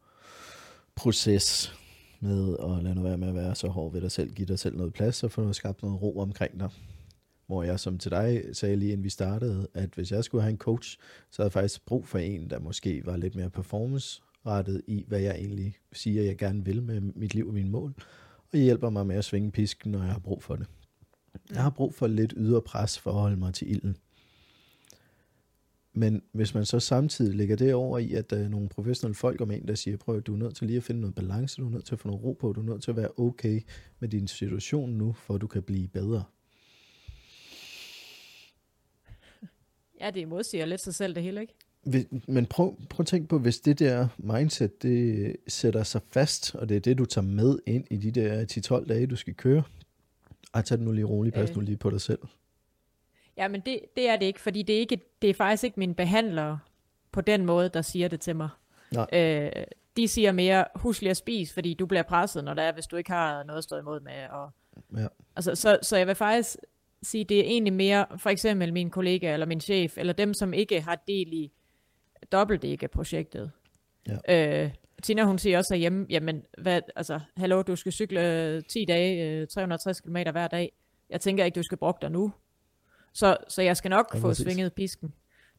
[0.95, 1.73] proces
[2.19, 4.59] med at lade nu være med at være så hård ved dig selv, give dig
[4.59, 6.69] selv noget plads og få noget skabt noget ro omkring dig.
[7.47, 10.51] Hvor jeg som til dig sagde lige inden vi startede, at hvis jeg skulle have
[10.51, 10.97] en coach,
[11.31, 15.19] så havde jeg faktisk brug for en, der måske var lidt mere performance-rettet i, hvad
[15.19, 17.93] jeg egentlig siger, jeg gerne vil med mit liv og mine mål
[18.53, 20.67] og hjælper mig med at svinge pisken, når jeg har brug for det.
[21.51, 23.97] Jeg har brug for lidt ydre pres for at holde mig til ilden.
[25.93, 29.41] Men hvis man så samtidig lægger det over i, at der er nogle professionelle folk
[29.41, 31.61] om en, der siger, prøv at du er nødt til lige at finde noget balance,
[31.61, 33.09] du er nødt til at få noget ro på, du er nødt til at være
[33.17, 33.61] okay
[33.99, 36.23] med din situation nu, for at du kan blive bedre.
[40.01, 41.55] Ja, det modsiger lidt sig selv det hele, ikke?
[42.27, 46.69] Men prøv, prøv at tænke på, hvis det der mindset, det sætter sig fast, og
[46.69, 49.63] det er det, du tager med ind i de der 10-12 dage, du skal køre.
[50.53, 51.55] Ej, tag det nu lige roligt, pas Øh.
[51.55, 52.19] nu lige på dig selv.
[53.37, 55.79] Ja, men det, det er det ikke, fordi det er, ikke, det er faktisk ikke
[55.79, 56.59] mine behandlere
[57.11, 58.49] på den måde, der siger det til mig.
[58.91, 59.07] Nej.
[59.13, 59.51] Øh,
[59.97, 62.87] de siger mere, husk lige at spise, fordi du bliver presset, når det er, hvis
[62.87, 64.27] du ikke har noget at stå imod med.
[64.29, 64.51] Og,
[64.97, 65.07] Ja.
[65.35, 66.57] altså, så, så jeg vil faktisk
[67.03, 70.53] sige, det er egentlig mere, for eksempel min kollega, eller min chef, eller dem, som
[70.53, 71.51] ikke har del i
[72.31, 73.51] dobbeltdække-projektet.
[74.07, 74.63] Ja.
[74.63, 74.71] Øh,
[75.03, 79.29] Tina, hun siger også hjemme, jamen, hvad, altså, hallo, du skal cykle øh, 10 dage,
[79.41, 80.71] øh, 360 km hver dag.
[81.09, 82.31] Jeg tænker ikke, du skal bruge dig nu.
[83.13, 84.43] Så, så jeg skal nok Ja, få præcis.
[84.43, 85.13] svinget pisken.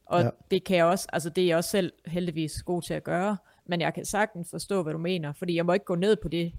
[0.07, 0.31] Og Ja.
[0.51, 3.37] det kan jeg også, altså det er jeg også selv heldigvis god til at gøre,
[3.67, 6.29] men jeg kan sagtens forstå, hvad du mener, fordi jeg må ikke gå ned på
[6.29, 6.53] det.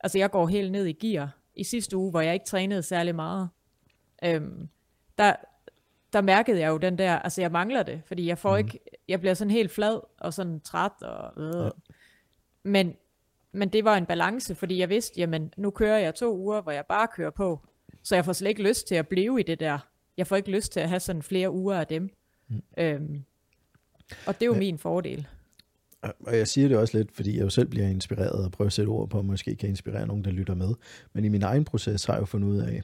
[0.00, 1.36] Altså jeg går helt ned i gear.
[1.54, 3.48] I sidste uge, hvor jeg ikke trænede særlig meget,
[4.24, 4.68] øhm,
[5.18, 5.34] der,
[6.12, 8.58] der mærkede jeg jo den der, altså jeg mangler det, fordi jeg får mm.
[8.58, 11.64] ikke, jeg bliver sådan helt flad og sådan træt og øh.
[11.64, 11.68] Ja.
[12.64, 12.94] Men,
[13.52, 16.72] men det var en balance, fordi jeg vidste, jamen nu kører jeg to uger, hvor
[16.72, 17.60] jeg bare kører på,
[18.02, 19.78] så jeg får slet ikke lyst til at blive i det der.
[20.16, 22.10] Jeg får ikke lyst til at have sådan flere uger af dem.
[22.48, 22.62] Mm.
[22.78, 23.22] Øhm,
[24.26, 24.58] og det er jo Ja.
[24.58, 25.26] min fordel.
[26.02, 28.72] Og jeg siger det også lidt, fordi jeg jo selv bliver inspireret og prøver at
[28.72, 30.74] sætte ord på, og måske kan inspirere nogen, der lytter med.
[31.12, 32.82] Men i min egen proces har jeg jo fundet ud af,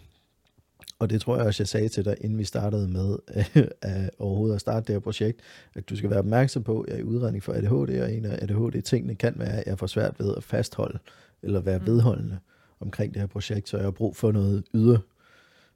[0.98, 3.18] og det tror jeg også, jeg sagde til dig, inden vi startede med
[3.82, 5.40] at overhovedet at starte det her projekt,
[5.74, 8.38] at du skal være opmærksom på, at jeg i udredning for ADHD, og en af
[8.42, 10.98] ADHD-tingene kan være, at jeg får svært ved at fastholde,
[11.42, 11.87] eller være Mm.
[11.87, 12.38] vedholdende
[12.80, 14.98] omkring det her projekt, så jeg har brug for noget ydre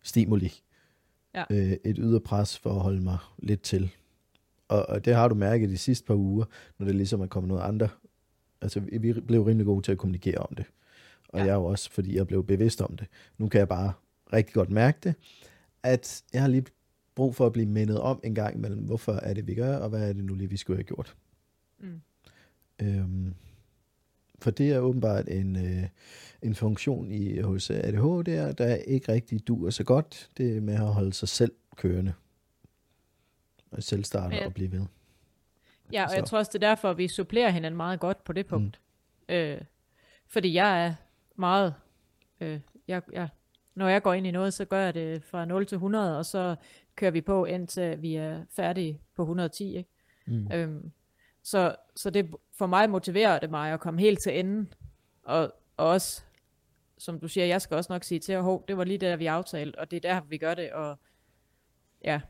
[0.02, 0.52] stimuli.
[1.34, 1.44] Ja.
[1.50, 3.90] Øh, et ydre pres for at holde mig lidt til.
[4.68, 6.44] Og, og det har du mærket de sidste par uger,
[6.78, 7.88] når det ligesom er kommet noget andre.
[8.60, 10.64] Altså, vi blev rimelig gode til at kommunikere om det.
[11.28, 11.38] Og.
[11.38, 11.44] Ja.
[11.44, 13.06] jeg er jo også, fordi jeg blev bevidst om det.
[13.38, 13.92] Nu kan jeg bare
[14.32, 15.14] rigtig godt mærke det,
[15.82, 16.64] at jeg har lige
[17.14, 19.88] brug for at blive mindet om en gang imellem, hvorfor er det, vi gør, og
[19.88, 21.16] hvad er det nu lige, vi skulle have gjort.
[21.78, 22.00] Mm.
[22.82, 23.34] Øhm,
[24.38, 25.88] for det er åbenbart en, øh,
[26.42, 30.30] en funktion i hos ADHD, der ikke rigtig duer så godt.
[30.36, 32.12] Det med at holde sig selv kørende.
[33.70, 34.46] Og selv starte Ja.
[34.46, 34.86] og blive ved.
[35.92, 36.16] Ja, og Så.
[36.16, 38.80] jeg tror også, det er derfor, vi supplerer hinanden meget godt på det punkt.
[39.28, 39.34] Mm.
[39.34, 39.60] Øh,
[40.26, 40.94] fordi jeg er
[41.36, 41.74] meget...
[42.40, 43.28] Øh, jeg, jeg,
[43.74, 46.26] når jeg går ind i noget, så gør jeg det fra 0 til 100, og
[46.26, 46.56] så
[46.96, 49.76] kører vi på, indtil vi er færdige på 110.
[49.76, 49.90] Ikke?
[50.26, 50.52] Mm.
[50.52, 50.92] Øhm,
[51.42, 54.74] så, så det for mig motiverer det mig at komme helt til enden.
[55.22, 56.22] Og, og også,
[56.98, 59.26] som du siger, jeg skal også nok sige til, at det var lige der, vi
[59.26, 60.72] aftalte, og det er der, vi gør det.
[60.72, 60.98] Og,
[62.04, 62.20] ja.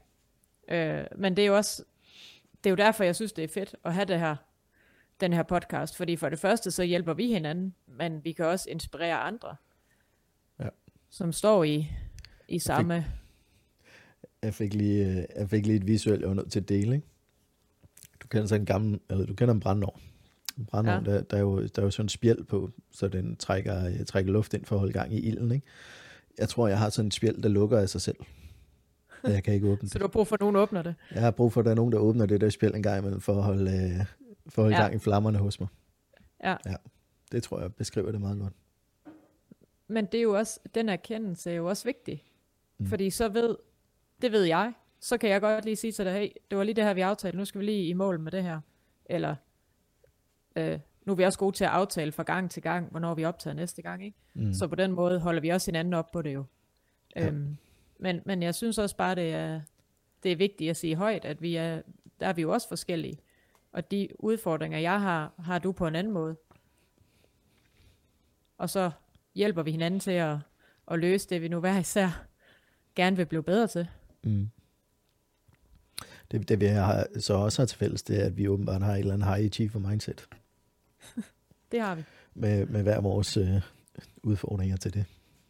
[0.68, 1.85] Øh, men det er jo også,
[2.64, 4.37] det er jo derfor, jeg synes, det er fedt at have det her,
[5.20, 5.96] den her podcast.
[5.96, 9.57] Fordi for det første, så hjælper vi hinanden, men vi kan også inspirere andre.
[11.12, 11.90] Som står i,
[12.48, 13.07] i samme...
[14.42, 16.94] Jeg fik lige, øh, jeg fik lige et visuelt, jeg var nødt til at dele,
[16.94, 17.07] ikke?
[18.22, 20.01] Du kender sådan en gammel, eller du kender en brandovn.
[20.59, 21.12] En brandovn, ja.
[21.12, 24.05] Der, der, er jo, der er jo sådan en spjæld på, så den trækker, øh,
[24.05, 25.66] trækker luft ind for at holde gang i ilden, ikke?
[26.38, 28.16] Jeg tror, jeg har sådan en spjæld, der lukker af sig selv.
[29.25, 30.01] Jeg kan ikke åbne Så det.
[30.01, 30.94] du har brug for, at nogen åbner det.
[31.14, 32.98] Jeg har brug for, at der er nogen, der åbner det der spjæld en gang
[32.98, 34.07] imellem, for at holde, øh,
[34.48, 34.77] for at holde.
[34.77, 34.83] Ja.
[34.83, 35.68] gang i flammerne hos mig.
[36.44, 36.57] Ja.
[36.66, 36.75] ja.
[37.33, 38.53] Det tror jeg beskriver det meget godt.
[39.92, 42.24] Men det er jo også, den erkendelse er jo også vigtig.
[42.78, 42.87] Mm.
[42.87, 43.57] Fordi så ved,
[44.22, 46.74] det ved jeg, så kan jeg godt lige sige til dig, hey, det var lige
[46.74, 48.61] det her, vi aftalte, nu skal vi lige i mål med det her.
[49.07, 49.37] Eller,
[50.57, 53.24] øh, nu er vi også gode til at aftale fra gang til gang, hvornår vi
[53.24, 54.16] optager næste gang, ikke?
[54.35, 54.52] Mm.
[54.52, 56.44] Så på den måde holder vi også hinanden op på det jo.
[57.16, 57.26] Ja.
[57.26, 57.57] Øhm,
[57.98, 59.61] men, men jeg synes også bare, det er,
[60.22, 61.83] det er vigtigt at sige højt, at vi er,
[62.20, 63.18] der er vi jo også forskellige.
[63.72, 66.37] Og de udfordringer, jeg har, har du på en anden måde.
[68.59, 68.90] Og så
[69.35, 70.37] hjælper vi hinanden til at,
[70.90, 72.27] at løse det, vi nu hver især
[72.97, 73.88] gerne vil blive bedre til.
[74.25, 74.49] Mm.
[76.31, 78.92] Det, det vi har, så også har til fælles, det er, at vi åbenbart har
[78.92, 80.29] et eller andet high achiever mindset.
[81.73, 82.03] Det har vi.
[82.35, 83.61] Med, med hver vores øh,
[84.23, 85.05] udfordringer til det.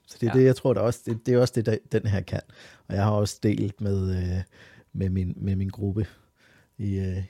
[0.07, 0.39] Så det er Ja.
[0.39, 2.41] det, jeg tror, der også, det, det er også det, der, den her kan.
[2.89, 4.43] Og jeg har også delt med, øh,
[4.93, 6.07] med, min, med min gruppe
[6.79, 7.25] i, øh,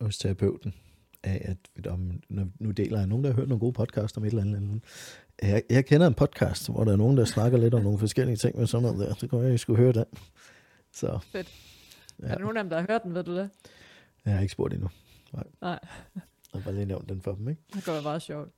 [0.00, 0.74] hos terapeuten,
[1.22, 4.24] af at om, nu, nu deler jeg nogen, der har hørt nogle gode podcasts om
[4.24, 4.56] et eller andet.
[4.56, 4.84] eller andet.
[5.42, 8.36] Jeg, jeg kender en podcast, hvor der er nogen, der snakker lidt om nogle forskellige
[8.36, 9.14] ting med sådan noget der.
[9.14, 10.04] Så kunne jeg, jeg skulle høre den.
[10.92, 11.48] Så Fedt.
[12.22, 12.26] Ja.
[12.26, 13.50] Er der nogen af dem, der har hørt den, ved du det?
[14.24, 14.88] jeg har ikke spurgt endnu.
[15.32, 15.78] Nej, Jeg
[16.54, 17.62] har bare lige nævnt den for dem, ikke?
[17.74, 18.48] det kunne være meget sjovt.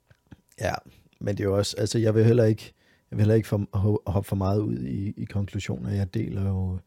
[0.60, 0.74] Ja,
[1.20, 2.72] men det er jo også, altså jeg vil heller ikke,
[3.10, 5.90] jeg vil heller ikke for, ho- hoppe for meget ud i, i konklusioner.
[5.90, 6.78] Jeg deler jo,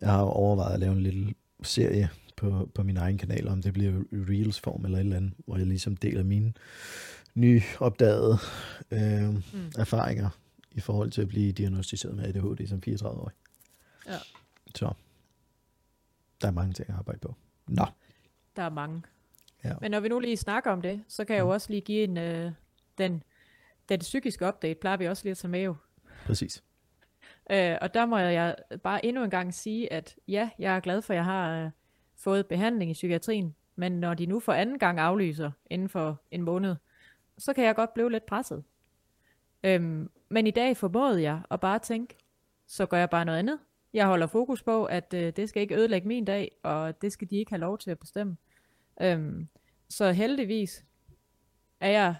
[0.00, 3.72] jeg har overvejet at lave en lille serie på, på min egen kanal, om det
[3.72, 6.52] bliver i Reels form eller et eller andet, hvor jeg ligesom deler mine
[7.40, 8.38] nyopdagede
[8.90, 9.72] øh, mm.
[9.78, 10.28] erfaringer
[10.70, 13.34] i forhold til at blive diagnostiseret med ADHD som 34-årig.
[14.06, 14.18] Ja.
[14.74, 14.92] Så
[16.40, 17.34] der er mange ting at arbejde på.
[17.68, 17.84] Nå,
[18.56, 19.02] Der er mange.
[19.64, 19.74] Ja.
[19.80, 22.04] Men når vi nu lige snakker om det, så kan jeg jo også lige give
[22.04, 22.52] en, øh,
[22.98, 23.22] den,
[23.88, 25.76] den psykiske update, plejer vi også lige at tage med jo.
[26.26, 26.62] præcis.
[27.50, 31.02] Øh, og der må jeg bare endnu en gang sige, at ja, jeg er glad
[31.02, 31.70] for, at jeg har øh,
[32.16, 36.42] fået behandling i psykiatrien, men når de nu for anden gang aflyser inden for en
[36.42, 36.76] måned,
[37.38, 38.64] så kan jeg godt blive lidt presset.
[39.64, 42.16] Øhm, men i dag formåede jeg at bare tænke,
[42.66, 43.58] så gør jeg bare noget andet.
[43.92, 47.30] Jeg holder fokus på, at øh, det skal ikke ødelægge min dag, og det skal
[47.30, 48.36] de ikke have lov til at bestemme.
[49.00, 49.48] Øhm,
[49.88, 50.84] så heldigvis
[51.80, 52.14] er jeg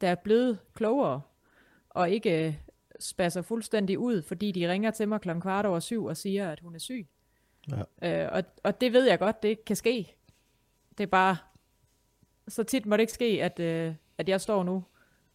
[0.00, 1.20] der er blevet klogere,
[1.90, 2.54] og ikke øh,
[3.00, 6.60] spasser fuldstændig ud, fordi de ringer til mig klokken kvart over syv og siger, at
[6.60, 7.06] hun er syg.
[8.02, 8.24] Ja.
[8.24, 10.16] Øh, og, og det ved jeg godt, det ikke kan ske.
[10.98, 11.36] Det er bare,
[12.48, 14.84] så tit må det ikke ske, at, øh, at jeg står nu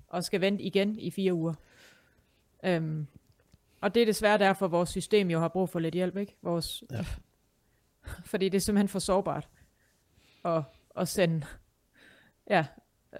[0.08, 1.54] og skal vente igen i fire uger.
[2.64, 3.08] Øhm,
[3.82, 6.36] og det er desværre derfor, vores system jo har brug for lidt hjælp, ikke?
[6.42, 7.06] Vores, Ja.
[8.26, 9.50] Fordi det er simpelthen for sårbart
[10.46, 10.62] at,
[10.98, 11.46] at sende
[12.50, 12.66] ja,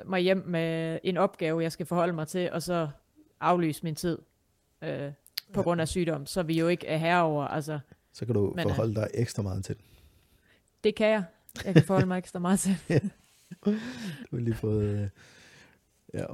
[0.06, 2.90] mig hjem med en opgave, jeg skal forholde mig til, og så
[3.40, 4.18] aflyse min tid
[4.82, 5.12] øh,
[5.54, 7.48] på grund af sygdom, så vi jo ikke er herover.
[7.48, 7.80] Altså,
[8.14, 9.76] Så kan du Men, øh, forholde dig ekstra meget til
[10.84, 11.24] det kan jeg.
[11.66, 12.76] Jeg kan forholde mig ekstra meget til.
[13.66, 15.10] Du har lige fået øh,
[16.14, 16.26] ja,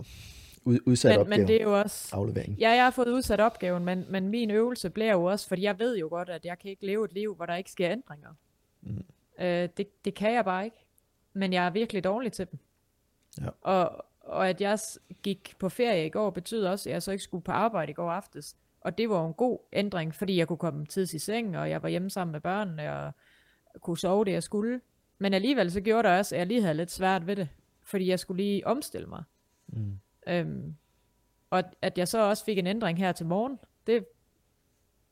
[0.65, 1.39] ud, udsat Men, opgave.
[1.39, 2.15] men det er jo også...
[2.15, 2.57] Aflevering.
[2.59, 5.79] Ja, jeg har fået udsat opgaven, men, men min øvelse bliver jo også, fordi jeg
[5.79, 8.29] ved jo godt, at jeg kan ikke leve et liv, hvor der ikke sker ændringer.
[8.81, 9.05] Mm.
[9.39, 10.85] Øh, det, det kan jeg bare ikke.
[11.33, 12.59] Men jeg er virkelig dårlig til dem.
[13.41, 13.49] Ja.
[13.61, 14.79] Og, og at jeg
[15.23, 17.93] gik på ferie i går, betyder også, at jeg så ikke skulle på arbejde i
[17.93, 18.55] går aftes.
[18.81, 21.69] Og det var jo en god ændring, fordi jeg kunne komme tids i seng, og
[21.69, 23.11] jeg var hjemme sammen med børnene, og
[23.81, 24.81] kunne sove det, jeg skulle.
[25.17, 27.49] Men alligevel så gjorde det også, at jeg lige havde lidt svært ved det,
[27.83, 29.23] fordi jeg skulle lige omstille mig.
[29.75, 29.99] Mm.
[30.27, 30.75] Øhm,
[31.49, 34.05] og at, jeg så også fik en ændring her til morgen, det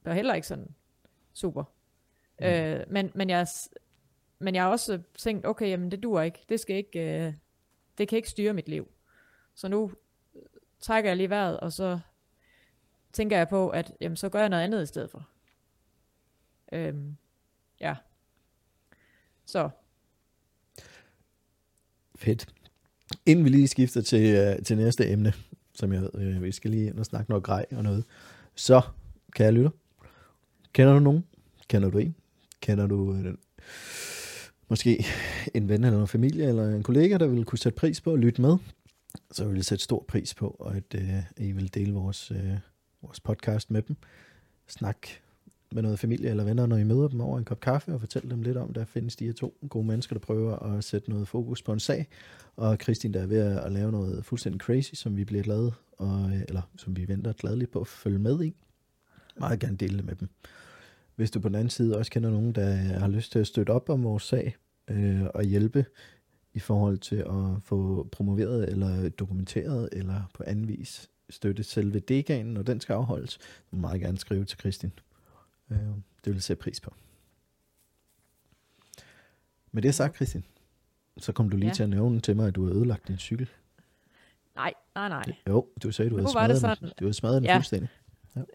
[0.02, 0.76] var heller ikke sådan
[1.34, 1.64] super.
[2.40, 2.46] Mm.
[2.46, 3.48] Øh, men, men, jeg,
[4.40, 6.46] men jeg har også tænkt, okay, jamen det dur ikke.
[6.50, 7.34] Det skal ikke, øh,
[7.98, 8.92] det kan ikke styre mit liv.
[9.56, 9.92] Så nu
[10.80, 12.00] trækker jeg lige vejret, og så
[13.14, 15.30] tænker jeg på, at jamen, så gør jeg noget andet i stedet for.
[16.72, 17.18] Øhm,
[17.80, 17.96] ja.
[19.46, 19.70] Så,
[22.16, 22.54] Fedt.
[23.26, 25.34] Inden vi lige skifter til, uh, til næste emne,
[25.76, 28.04] som jeg ved, øh, vi skal lige ind og snakke noget grej og noget,
[28.56, 28.82] så
[29.36, 29.70] kan jeg lytte.
[30.74, 31.24] Kender du nogen?
[31.68, 32.16] Kender du en?
[32.62, 33.34] Kender du øh,
[34.70, 35.06] måske
[35.54, 38.20] en ven eller en familie eller en kollega, der vil kunne sætte pris på at
[38.20, 38.58] lytte med?
[39.32, 42.58] Så vil jeg sætte stor pris på, at øh, I vil dele vores, øh,
[43.02, 43.96] vores podcast med dem.
[44.68, 45.08] Snak
[45.74, 48.30] med noget familie eller venner, når I møder dem over en kop kaffe, og fortælle
[48.30, 51.28] dem lidt om, der findes de her to gode mennesker, der prøver at sætte noget
[51.28, 52.08] fokus på en sag,
[52.56, 56.30] og Kristin, der er ved at lave noget fuldstændig crazy, som vi bliver glade, og,
[56.30, 58.56] øh, eller som vi venter gladeligt på at følge med i.
[59.40, 60.30] Meget gerne dele det med dem.
[61.16, 63.72] Hvis du på den anden side også kender nogen, der har lyst til at støtte
[63.72, 64.56] op om vores sag,
[64.88, 65.86] øh, og hjælpe
[66.54, 72.54] i forhold til at få promoveret eller dokumenteret, eller på anden vis støtte selve deganen,
[72.54, 73.40] når den skal afholdes, så
[73.72, 74.92] må meget gerne skrive til Kristin.
[75.72, 76.94] Øh, det vil jeg sætte pris på.
[79.72, 80.46] Med det sagt, Kristin,
[81.18, 81.74] så kom du lige Ja.
[81.74, 83.50] til at nævne til mig, at du har ødelagt din cykel.
[84.56, 85.24] nej, nej, nej.
[85.48, 86.60] Jo, du sagde, du Nu havde smadret den.
[86.60, 86.90] sådan.
[87.00, 87.56] Du havde smadret den Ja.
[87.56, 87.90] fuldstændig.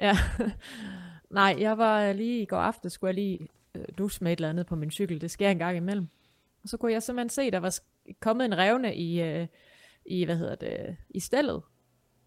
[0.00, 0.16] Ja.
[1.30, 4.48] Nej, jeg var lige i går aftes, skulle jeg lige øh, dusche med et eller
[4.50, 5.20] andet på min cykel.
[5.20, 6.08] Det sker en gang imellem.
[6.62, 7.74] Og så kunne jeg simpelthen se, der var
[8.20, 9.46] kommet en revne i, øh,
[10.06, 11.62] i hvad hedder det, i stallet.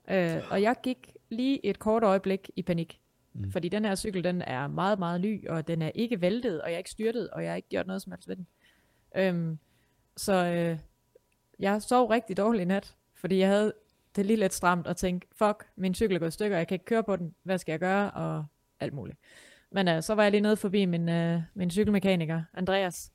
[0.10, 3.00] Øh, og jeg gik lige et kort øjeblik i panik.
[3.34, 3.52] Mm.
[3.52, 6.70] Fordi den her cykel, den er meget, meget ny, og den er ikke væltet, og
[6.70, 8.48] jeg er ikke styrtet, og jeg har ikke gjort noget som helst ved den.
[9.16, 9.60] Øhm,
[10.18, 10.80] Så øh,
[11.60, 13.74] jeg sov rigtig dårligt i nat, fordi jeg havde
[14.16, 16.76] det lige lidt stramt og tænkte, fuck, min cykel er gået i stykker, jeg kan
[16.76, 18.46] ikke køre på den, hvad skal jeg gøre, og
[18.80, 19.18] alt muligt.
[19.72, 23.12] Men øh, så var jeg lige nede forbi min, øh, min cykelmekaniker, Andreas,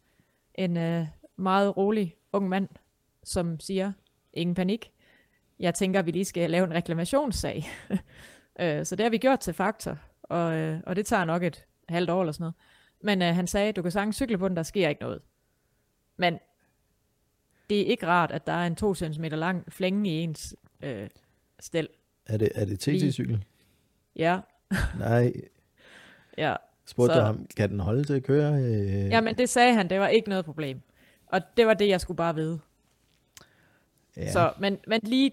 [0.55, 2.69] en øh, meget rolig ung mand,
[3.25, 3.93] som siger,
[4.33, 4.93] ingen panik,
[5.59, 7.65] jeg tænker, at vi lige skal lave en reklamationssag.
[8.61, 11.65] øh, så det har vi gjort til Faktor, og, øh, og det tager nok et
[11.89, 12.55] halvt år eller sådan noget.
[13.01, 15.23] Men øh, han sagde, du kan sagtens cykle på den, der sker ikke noget.
[16.17, 16.39] Men
[17.71, 21.09] det er ikke rart, at der er en 2 cm lang flænge i ens øh,
[21.61, 21.89] stel.
[22.27, 23.45] Er det, er det TT-cykel?
[24.17, 24.41] Ja.
[24.99, 25.33] Nej.
[26.39, 26.57] ja.
[26.87, 27.23] Spurgte så...
[27.23, 28.63] ham, kan den holde til at køre?
[28.63, 29.09] Øh...
[29.11, 30.81] Jamen det sagde han, det var ikke noget problem.
[31.27, 32.61] Og det var det, jeg skulle bare vide.
[34.17, 34.33] Ja.
[34.33, 35.33] Så, men, men lige,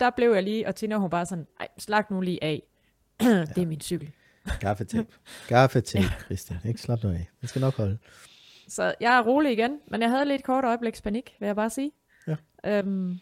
[0.00, 2.62] der blev jeg lige, og Tina hun bare sådan, ej, slag nu lige af.
[3.54, 4.12] det er min cykel.
[4.60, 5.12] Gaffetape.
[5.48, 6.60] Gaffetape, Christian.
[6.64, 7.30] Ikke slap noget af.
[7.40, 7.98] Det skal nok holde.
[8.68, 11.70] Så jeg er rolig igen, men jeg havde lidt kort øjebliks panik, vil jeg bare
[11.70, 11.92] sige.
[12.26, 12.36] Ja.
[12.64, 13.18] Øhm,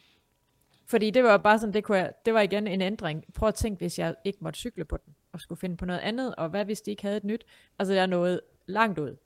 [0.86, 3.24] fordi det var bare sådan, det, kunne jeg, det var igen en ændring.
[3.34, 6.00] Prøv at tænke, hvis jeg ikke måtte cykle på den, og skulle finde på noget
[6.00, 7.44] andet, og hvad hvis de ikke havde et nyt?
[7.78, 9.16] Altså, jeg nåede langt ud.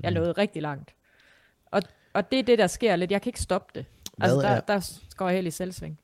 [0.00, 0.38] Jeg nåede mm.
[0.38, 0.94] rigtig langt.
[1.66, 3.10] Og, og det er det, der sker lidt.
[3.10, 3.86] Jeg kan ikke stoppe det.
[4.16, 6.00] Hvad altså, der, er, der går jeg helt i selvsving.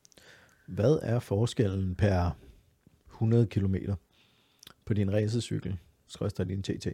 [0.67, 2.31] Hvad er forskellen per
[3.13, 3.75] 100 km
[4.85, 6.87] på din racercykel, skrådstræk din TT?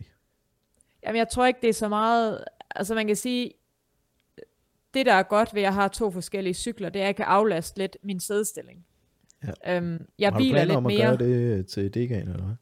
[1.02, 2.44] Jamen, jeg tror ikke, det er så meget...
[2.70, 3.52] Altså, man kan sige,
[4.94, 7.16] det, der er godt ved, at jeg har to forskellige cykler, det er, at jeg
[7.16, 8.86] kan aflaste lidt min sædstilling.
[9.44, 9.76] Ja.
[9.76, 11.16] Øhm, jeg har du planer lidt om at mere...
[11.16, 12.54] gøre det til Degan, eller hvad?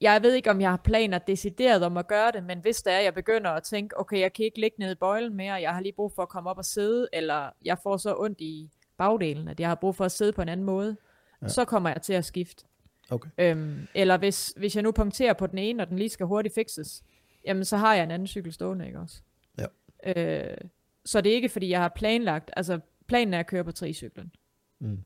[0.00, 2.92] Jeg ved ikke, om jeg har planer decideret om at gøre det, men hvis det
[2.92, 5.74] er, jeg begynder at tænke, okay, jeg kan ikke ligge nede i bøjlen mere, jeg
[5.74, 8.70] har lige brug for at komme op og sidde, eller jeg får så ondt i
[8.98, 10.96] bagdelen, at jeg har brug for at sidde på en anden måde,
[11.42, 11.48] ja.
[11.48, 12.64] så kommer jeg til at skifte.
[13.10, 13.30] Okay.
[13.38, 16.54] Øhm, eller hvis, hvis jeg nu punkterer på den ene, og den lige skal hurtigt
[16.54, 17.04] fixes,
[17.44, 19.22] jamen så har jeg en anden cykel stående, ikke også?
[19.58, 19.66] Ja.
[20.06, 20.56] Øh,
[21.04, 24.32] så det er ikke, fordi jeg har planlagt, altså planen er at køre på tricyklen.
[24.78, 25.04] Mm.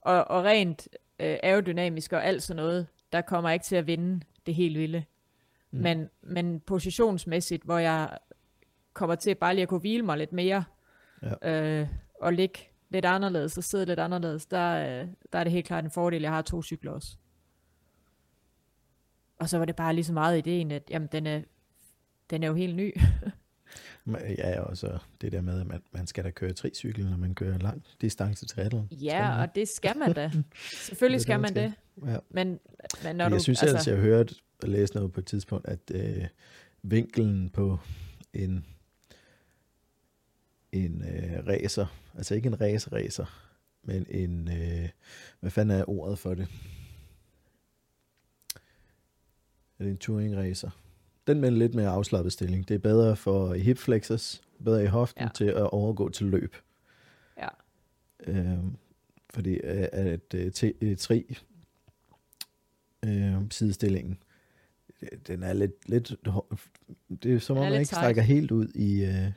[0.00, 0.88] Og, og rent
[1.20, 5.04] øh, aerodynamisk og alt sådan noget, der kommer ikke til at vinde det helt vilde.
[5.70, 5.80] Mm.
[5.80, 8.18] Men, men positionsmæssigt, hvor jeg
[8.92, 10.64] kommer til bare lige at kunne hvile mig lidt mere,
[11.22, 11.80] ja.
[11.80, 11.88] øh,
[12.20, 12.58] og ligge
[12.90, 16.22] lidt anderledes og sidde lidt anderledes, der, øh, der er det helt klart en fordel,
[16.22, 17.16] jeg har to cykler også.
[19.38, 21.42] Og så var det bare lige så meget ideen, at jamen, den, er,
[22.30, 22.94] den er jo helt ny.
[24.38, 27.34] Ja, og så det der med, at man, man skal da køre tricykel, når man
[27.34, 28.88] kører lang distance triathlon.
[28.90, 30.30] Ja, og det skal man da.
[30.88, 31.72] Selvfølgelig skal man det.
[32.06, 32.16] Ja.
[32.30, 32.60] Men,
[33.04, 33.76] men når jeg du, synes altså...
[33.76, 36.26] altså, jeg hørte og læste noget på et tidspunkt, at øh,
[36.82, 37.78] vinkelen på
[38.32, 38.66] en
[40.72, 43.24] en øh, racer, altså ikke en racer racer,
[43.82, 44.88] men en, øh,
[45.40, 46.48] hvad fanden er ordet for det?
[49.78, 50.70] Er det en touring racer?
[51.26, 52.68] Den med en lidt mere afslappet stilling.
[52.68, 55.28] Det er bedre for hip flexors, bedre i hoften ja.
[55.34, 56.56] til at overgå til løb.
[57.38, 57.48] Ja.
[58.26, 58.76] Øhm,
[59.30, 61.36] fordi øh, at, at, at tri
[63.04, 64.18] øh, sidestillingen,
[65.26, 66.14] den er lidt, lidt
[67.22, 69.32] det er som om man ikke strækker helt ud i, øh,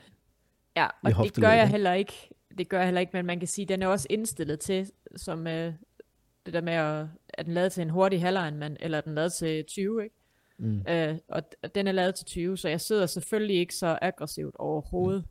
[0.75, 2.29] Ja, og det gør jeg heller ikke.
[2.57, 4.91] Det gør jeg heller ikke, men man kan sige, at den er også indstillet til,
[5.15, 5.73] som øh,
[6.45, 9.65] det der med, at, at den lavet til en hurtig halvlegnmand, eller den lavet til
[9.65, 10.15] 20, ikke?
[10.57, 10.85] Mm.
[10.89, 11.43] Øh, og
[11.75, 15.23] den er lavet til 20, så jeg sidder selvfølgelig ikke så aggressivt overhovedet.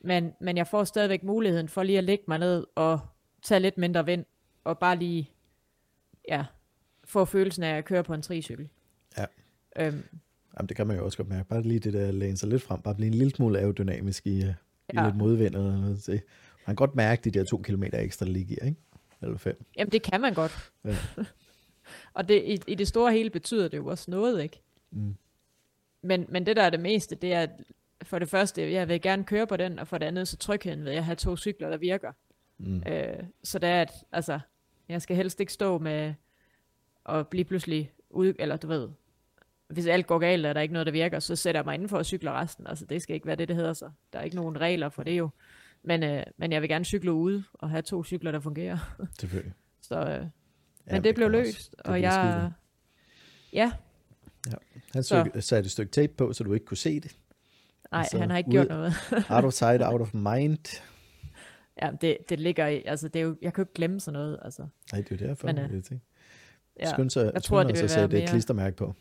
[0.00, 0.08] Mm.
[0.08, 3.00] Men, men jeg får stadigvæk muligheden for lige at lægge mig ned og
[3.42, 4.24] tage lidt mindre vind,
[4.64, 5.30] og bare lige,
[6.28, 6.44] ja,
[7.04, 8.68] få følelsen af at køre på en tricykel.
[9.18, 9.26] Ja.
[9.76, 10.04] Øhm,
[10.58, 11.48] Jamen, det kan man jo også godt mærke.
[11.48, 14.38] Bare lige det der læne sig lidt frem, bare blive en lille smule aerodynamisk i,
[14.38, 14.54] ja.
[14.92, 16.08] i lidt modvind eller noget.
[16.08, 16.22] Man
[16.66, 18.80] kan godt mærke de der to kilometer ekstra, der ligger, ikke?
[19.22, 19.64] Eller fem.
[19.76, 20.72] Jamen, det kan man godt.
[20.84, 20.96] Ja.
[22.16, 24.62] og det, i, i det store hele betyder det jo også noget, ikke?
[24.90, 25.16] Mm.
[26.02, 27.46] Men, men det, der er det meste, det er,
[28.02, 30.84] for det første, jeg vil gerne køre på den, og for det andet, så trygheden
[30.84, 32.12] ved at have to cykler, der virker.
[32.58, 32.82] Mm.
[32.86, 34.40] Øh, så det er, at altså,
[34.88, 36.14] jeg skal helst ikke stå med
[37.04, 38.88] og blive pludselig ud, eller du ved,
[39.70, 41.74] hvis alt går galt, og der er ikke noget, der virker, så sætter jeg mig
[41.74, 42.66] indenfor og cykler resten.
[42.66, 43.90] Altså, det skal ikke være det, det hedder så.
[44.12, 45.30] Der er ikke nogen regler for det jo.
[45.82, 49.06] Men, øh, men jeg vil gerne cykle ude og have to cykler, der fungerer.
[49.20, 49.54] Selvfølgelig.
[49.88, 50.30] så, øh, men
[50.90, 52.50] ja, det, det blev løst, det og jeg...
[53.52, 53.72] Ja.
[54.46, 54.56] ja.
[54.92, 55.30] Han så.
[55.40, 57.16] satte et stykke tape på, så du ikke kunne se det.
[57.92, 58.92] Nej, altså, han har ikke ude, gjort noget.
[59.36, 60.82] out of sight, out of mind.
[61.82, 64.12] Ja, det, det ligger i, altså det er jo, jeg kan jo ikke glemme sådan
[64.20, 64.66] noget, altså.
[64.92, 66.00] Nej, det er derfor, men, øh, det
[66.80, 68.22] Ja, Skynd sig, jeg tror, det vil være mere...
[68.22, 68.94] et klistermærke på.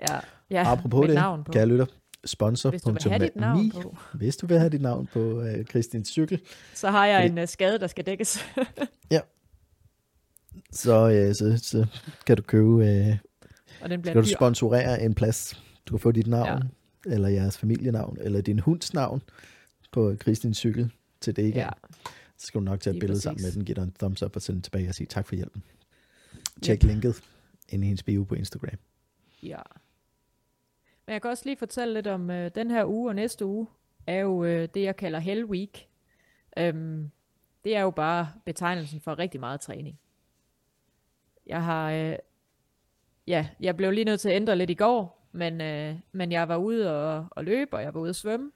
[0.00, 0.20] Ja,
[0.50, 1.52] ja Apropos det, navn på.
[1.52, 1.86] kære lytter,
[2.24, 2.70] sponsor.
[2.70, 3.96] Hvis du vil have dit navn på.
[4.14, 6.40] Hvis du vil have dit navn på uh, Christins cykel.
[6.74, 7.32] Så har jeg Fordi...
[7.32, 8.38] en uh, skade, der skal dækkes.
[9.10, 9.20] ja.
[10.70, 11.86] Så, uh, så, så
[12.26, 13.16] kan du købe, uh,
[13.82, 15.62] og den skal du sponsorere en plads.
[15.86, 16.62] Du kan få dit navn,
[17.06, 17.12] ja.
[17.12, 19.22] eller jeres familienavn, eller din hunds navn
[19.92, 20.90] på Kristins cykel
[21.20, 21.54] til det igen.
[21.56, 21.68] Ja,
[22.38, 23.22] Så skal du nok tage et billede præcis.
[23.22, 25.26] sammen med den, give dig en thumbs up og sende den tilbage og sige tak
[25.26, 25.62] for hjælpen.
[26.62, 26.90] Tjek Yep.
[26.90, 27.22] linket
[27.68, 28.78] ind i hendes bio på Instagram
[29.42, 29.62] ja.
[31.06, 33.66] Men jeg kan også lige fortælle lidt om øh, den her uge og næste uge,
[34.06, 35.88] er jo øh, det, jeg kalder Hell Week.
[36.56, 37.10] Øhm,
[37.64, 39.98] det er jo bare betegnelsen for rigtig meget træning.
[41.46, 42.16] Jeg har, øh,
[43.26, 46.48] ja, jeg blev lige nødt til at ændre lidt i går, men, øh, men jeg
[46.48, 48.52] var ude og, og løbe, og jeg var ude at svømme.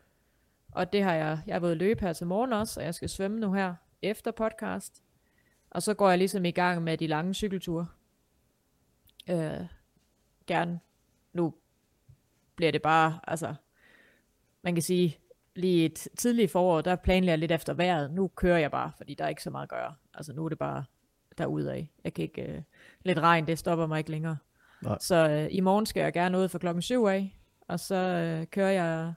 [0.72, 2.86] Og det har jeg, jeg har været ude at løbe her til morgen også, og
[2.86, 5.02] jeg skal svømme nu her efter podcast.
[5.70, 7.86] Og så går jeg ligesom i gang med de lange cykelture.
[9.30, 9.66] Øh,
[10.46, 10.80] gerne.
[11.32, 11.54] Nu
[12.56, 13.54] bliver det bare, altså,
[14.62, 15.18] man kan sige,
[15.54, 18.10] lige et tidligt forår, der planlægger jeg lidt efter vejret.
[18.10, 19.94] Nu kører jeg bare, fordi der er ikke så meget at gøre.
[20.14, 20.84] Altså nu er det bare
[21.38, 21.86] derudad.
[22.04, 22.62] Jeg kan ikke, øh,
[23.02, 24.36] lidt regn, det stopper mig ikke længere.
[24.82, 24.98] Nej.
[25.00, 27.36] Så øh, i morgen skal jeg gerne ud for klokken syv af,
[27.68, 29.14] og så øh, kører jeg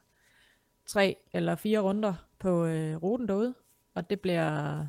[0.85, 3.53] tre eller fire runder på øh, ruten derude,
[3.93, 4.85] og det bliver,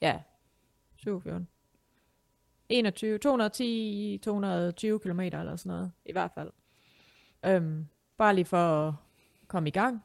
[0.00, 0.18] ja,
[0.96, 1.48] 7, 14,
[2.70, 6.50] 21, 210, 220 km eller sådan noget, i hvert fald.
[7.46, 7.86] Øhm,
[8.18, 8.94] bare lige for at
[9.48, 10.02] komme i gang,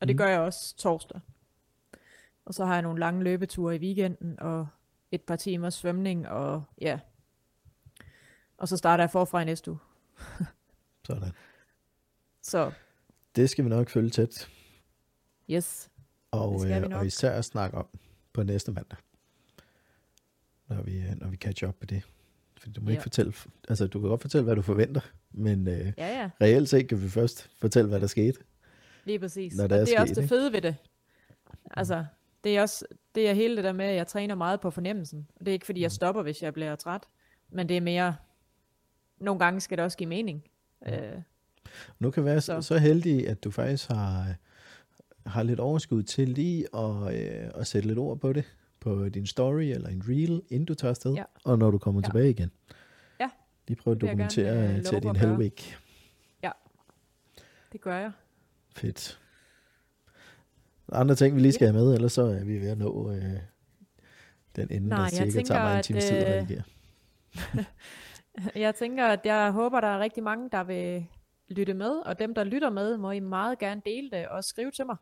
[0.00, 0.18] og det Mm.
[0.18, 1.20] gør jeg også torsdag.
[2.44, 4.66] Og så har jeg nogle lange løbeture i weekenden, og
[5.12, 6.98] et par timers svømning, og ja.
[8.58, 9.78] Og så starter jeg forfra i næste uge.
[11.06, 11.32] Sådan.
[12.42, 12.72] Så,
[13.36, 14.50] Det skal vi nok følge tæt,
[15.50, 15.90] yes.
[16.30, 17.86] og, øh, og især snakke om
[18.32, 18.98] på næste mandag,
[20.68, 22.02] når vi, øh, når vi catch up på det.
[22.60, 22.90] For du må Ja.
[22.92, 23.32] ikke fortælle,
[23.68, 25.00] altså du kan godt fortælle, hvad du forventer,
[25.32, 28.38] men øh, Ja, ja, reelt set kan vi først fortælle, hvad der skete.
[29.04, 29.54] lige præcis.
[29.56, 30.28] Når og det er det er også sket, det ikke?
[30.34, 30.76] fede ved det.
[31.70, 32.04] Altså,
[32.44, 35.26] det er også det er hele det der med, at jeg træner meget på fornemmelsen.
[35.36, 37.02] Og det er ikke fordi, jeg stopper, hvis jeg bliver træt.
[37.50, 38.16] Men det er mere,
[39.18, 40.44] nogle gange skal det også give mening.
[40.88, 40.94] Øh,
[41.98, 42.68] Nu kan være så, Så.
[42.68, 44.34] så heldig, at du faktisk har,
[45.26, 48.44] har lidt overskud til lige at, øh, at sætte lidt ord på det,
[48.86, 51.24] på din story eller en reel, inden du tager afsted, Ja.
[51.44, 52.08] og når du kommer Ja.
[52.08, 52.50] tilbage igen.
[53.20, 53.30] Ja.
[53.68, 55.18] Lige prøve at jeg gerne, dokumentere øh, øh, til din gøre.
[55.18, 55.76] helweek.
[57.72, 58.12] det gør jeg.
[58.76, 59.20] Fedt.
[60.92, 63.22] Andre ting, vi lige skal have med, ellers så er vi ved at nå øh,
[64.56, 66.62] den ende, Nej, der cirka tænker, tager mig en times tid at øh, reagere.
[68.64, 71.06] Jeg tænker, at jeg håber, der er rigtig mange, der vil
[71.48, 74.70] lytte med, og dem, der lytter med, må I meget gerne dele det og skrive
[74.70, 74.96] til mig.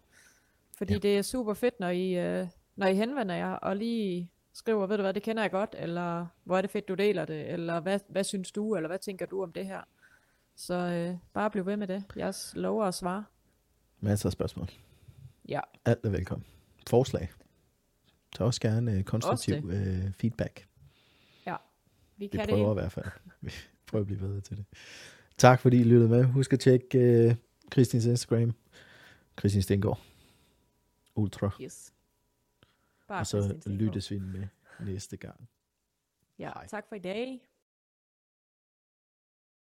[0.79, 0.97] Fordi Ja.
[1.03, 1.09] ja.
[1.09, 2.47] det er super fedt, når I, øh,
[2.77, 6.27] når I henvender jer, og lige skriver, ved du hvad, det kender jeg godt, eller
[6.45, 9.27] hvor er det fedt, du deler det, eller hvad, hvad synes du, eller hvad tænker
[9.27, 9.81] du om det her.
[10.57, 12.05] Så øh, bare bliv ved med det.
[12.17, 13.25] Jeg lover at svare.
[14.01, 14.69] Masser af spørgsmål.
[15.49, 16.47] Ja, Alt er velkommen.
[16.87, 17.31] Forslag.
[18.35, 20.67] Tag også gerne øh, konstruktiv øh, feedback.
[21.47, 21.51] vi
[22.17, 22.81] Vi kan det prøver i hele.
[22.81, 23.07] hvert fald.
[23.41, 23.51] Vi
[23.87, 24.65] prøver at blive bedre til det.
[25.39, 26.25] Tak fordi I lyttede med.
[26.25, 27.35] Husk at tjekke øh,
[27.71, 28.55] Kristins Instagram.
[29.37, 30.01] Kristin Stengård.
[31.17, 31.51] Ultra.
[31.63, 31.94] Yes.
[33.15, 34.49] Bare Og så lyttes vi med
[34.81, 35.49] næste gang.
[36.39, 36.67] Ja, Hej.
[36.67, 37.49] tak for i dag.